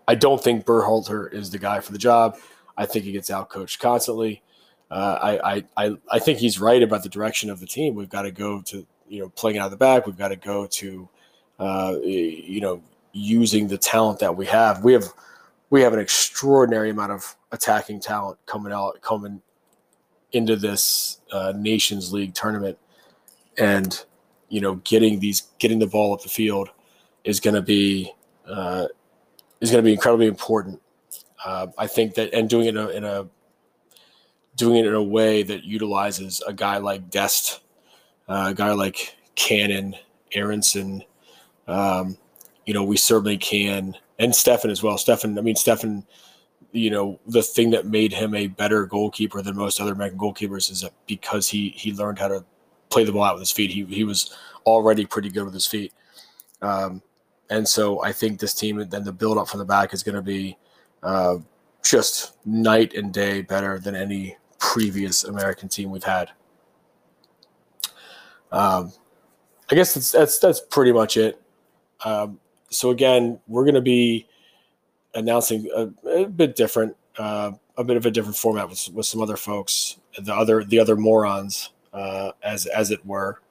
I 0.08 0.16
don't 0.16 0.44
think 0.44 0.66
Berhalter 0.66 1.32
is 1.32 1.52
the 1.52 1.60
guy 1.60 1.80
for 1.80 1.92
the 1.92 1.98
job. 1.98 2.38
I 2.76 2.86
think 2.86 3.06
he 3.06 3.12
gets 3.12 3.30
outcoached 3.30 3.80
constantly. 3.80 4.42
Uh, 4.90 5.38
I, 5.44 5.64
I, 5.76 5.98
I 6.10 6.20
think 6.20 6.40
he's 6.40 6.60
right 6.60 6.82
about 6.82 7.04
the 7.04 7.10
direction 7.10 7.50
of 7.50 7.60
the 7.60 7.68
team. 7.68 7.94
We've 7.94 8.10
got 8.10 8.22
to 8.24 8.32
go 8.32 8.62
to, 8.64 8.88
you 9.08 9.20
know, 9.20 9.30
playing 9.30 9.58
out 9.58 9.66
of 9.66 9.72
the 9.72 9.78
back. 9.78 10.06
We've 10.06 10.18
got 10.18 10.30
to 10.30 10.36
go 10.36 10.66
to, 10.66 11.10
uh, 11.60 11.98
you 12.04 12.62
know, 12.62 12.82
using 13.12 13.68
the 13.68 13.78
talent 13.78 14.20
that 14.20 14.36
we 14.36 14.46
have. 14.46 14.84
We 14.84 14.94
have 14.94 15.06
we 15.70 15.82
have 15.82 15.94
an 15.94 16.00
extraordinary 16.00 16.90
amount 16.90 17.12
of 17.12 17.36
attacking 17.52 18.00
talent 18.00 18.38
coming 18.46 18.72
out 18.72 19.02
coming 19.02 19.42
into 20.32 20.56
this 20.56 21.20
uh, 21.32 21.52
Nations 21.56 22.14
League 22.14 22.34
tournament, 22.34 22.78
and 23.58 24.06
you 24.50 24.62
know 24.62 24.76
getting 24.84 25.20
these 25.20 25.44
getting 25.60 25.80
the 25.80 25.88
ball 25.88 26.14
up 26.14 26.22
the 26.22 26.30
field 26.30 26.70
is 27.24 27.40
going 27.40 27.56
to 27.56 27.62
be 27.62 28.12
uh, 28.48 28.88
is 29.62 29.72
going 29.72 29.84
to 29.84 29.86
be 29.86 29.94
incredibly 29.94 30.28
important. 30.28 30.82
Uh, 31.44 31.68
I 31.78 31.88
think 31.88 32.16
that 32.16 32.34
and 32.34 32.50
doing 32.50 32.66
it 32.66 32.70
in 32.70 32.78
a, 32.78 32.88
in 32.90 33.04
a 33.04 33.28
doing 34.56 34.78
it 34.78 34.88
in 34.88 34.94
a 34.94 35.04
way 35.04 35.44
that 35.44 35.64
utilizes 35.64 36.42
a 36.48 36.54
guy 36.54 36.78
like 36.78 37.10
Dest, 37.10 37.62
uh, 38.28 38.48
a 38.50 38.54
guy 38.54 38.72
like 38.72 39.16
Cannon, 39.36 39.96
Aaronson, 40.34 41.04
um, 41.68 42.18
you 42.66 42.74
know, 42.74 42.84
we 42.84 42.98
certainly 42.98 43.38
can, 43.38 43.96
and 44.20 44.34
Steffen 44.34 44.72
as 44.72 44.82
well. 44.82 44.98
Steffen, 44.98 45.38
I 45.38 45.42
mean, 45.42 45.56
Steffen, 45.56 46.04
you 46.72 46.90
know, 46.90 47.20
the 47.28 47.44
thing 47.44 47.70
that 47.72 47.86
made 47.86 48.12
him 48.12 48.34
a 48.34 48.48
better 48.48 48.86
goalkeeper 48.86 49.42
than 49.42 49.56
most 49.56 49.80
other 49.80 49.94
American 49.94 50.20
goalkeepers 50.20 50.72
is 50.72 50.82
that 50.82 50.94
because 51.06 51.48
he 51.48 51.70
he 51.70 51.94
learned 51.94 52.20
how 52.20 52.28
to 52.28 52.44
play 52.90 53.04
the 53.04 53.12
ball 53.12 53.24
out 53.24 53.36
with 53.36 53.42
his 53.42 53.52
feet. 53.52 53.72
He 53.72 53.86
he 53.86 54.04
was 54.04 54.36
already 54.66 55.06
pretty 55.06 55.30
good 55.30 55.46
with 55.46 55.54
his 55.54 55.68
feet, 55.68 55.94
um, 56.62 57.02
and 57.50 57.68
so 57.68 58.04
I 58.04 58.12
think 58.12 58.40
this 58.40 58.54
team 58.54 58.80
and 58.80 58.92
then 58.92 59.04
the 59.04 59.14
build 59.14 59.38
up 59.38 59.50
from 59.50 59.60
the 59.60 59.66
back 59.66 59.94
is 59.94 60.04
going 60.04 60.16
to 60.16 60.22
be 60.22 60.58
uh, 61.04 61.38
just 61.84 62.38
night 62.46 62.94
and 62.94 63.14
day 63.14 63.42
better 63.42 63.80
than 63.80 63.96
any 63.96 64.38
previous 64.60 65.24
American 65.24 65.70
team 65.70 65.92
we've 65.92 66.04
had. 66.04 66.32
Um, 68.52 68.92
I 69.70 69.76
guess 69.76 69.94
that's 69.94 70.12
that's 70.12 70.40
that's 70.40 70.62
pretty 70.62 70.92
much 70.92 71.18
it. 71.18 71.42
Um, 72.04 72.40
so 72.70 72.90
again, 72.90 73.40
we're 73.48 73.64
going 73.64 73.76
to 73.76 73.82
be 73.82 74.28
announcing 75.16 75.70
a, 75.76 75.90
a 76.10 76.26
bit 76.26 76.56
different, 76.56 76.96
uh, 77.18 77.52
a 77.78 77.84
bit 77.84 77.98
of 77.98 78.06
a 78.06 78.12
different 78.12 78.38
format 78.38 78.70
with, 78.70 78.90
with 78.94 79.06
some 79.06 79.22
other 79.22 79.38
folks, 79.38 79.98
the 80.18 80.34
other 80.34 80.64
the 80.64 80.80
other 80.80 80.96
morons, 80.96 81.72
uh, 81.98 82.32
as 82.44 82.68
as 82.68 82.92
it 82.92 83.04
were. 83.06 83.42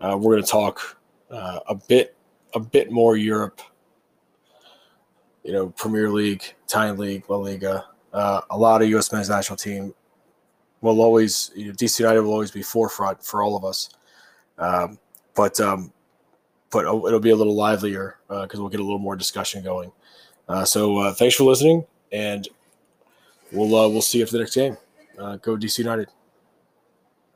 Uh, 0.00 0.16
we're 0.20 0.32
going 0.34 0.42
to 0.42 0.50
talk 0.50 0.98
uh, 1.30 1.60
a 1.68 1.74
bit 1.74 2.16
a 2.54 2.60
bit 2.60 2.90
more 2.90 3.16
Europe, 3.16 3.60
you 5.44 5.52
know, 5.52 5.68
Premier 5.70 6.10
League, 6.10 6.42
Italian 6.66 6.96
League, 6.96 7.24
La 7.28 7.36
Liga. 7.36 7.86
Uh, 8.12 8.40
a 8.50 8.58
lot 8.58 8.82
of 8.82 8.88
U.S. 8.90 9.12
men's 9.12 9.28
national 9.28 9.56
team 9.56 9.94
will 10.80 11.00
always, 11.00 11.50
you 11.54 11.66
know, 11.66 11.72
DC 11.72 11.98
United 12.00 12.22
will 12.22 12.32
always 12.32 12.50
be 12.50 12.62
forefront 12.62 13.24
for 13.24 13.42
all 13.42 13.56
of 13.56 13.64
us. 13.64 13.90
Um, 14.58 14.98
but 15.34 15.60
um, 15.60 15.92
but 16.70 16.80
it'll 16.80 17.20
be 17.20 17.30
a 17.30 17.36
little 17.36 17.54
livelier 17.54 18.18
because 18.28 18.58
uh, 18.58 18.62
we'll 18.62 18.70
get 18.70 18.80
a 18.80 18.84
little 18.84 18.98
more 18.98 19.16
discussion 19.16 19.62
going. 19.62 19.92
Uh, 20.48 20.64
so 20.64 21.12
thanks 21.12 21.36
for 21.36 21.44
listening, 21.44 21.84
and 22.10 22.48
we'll 23.52 23.68
we'll 23.68 24.02
see 24.02 24.18
you 24.18 24.24
after 24.24 24.32
the 24.32 24.42
next 24.42 24.54
game. 24.54 24.76
Go 25.16 25.56
DC 25.56 25.78
United. 25.78 26.08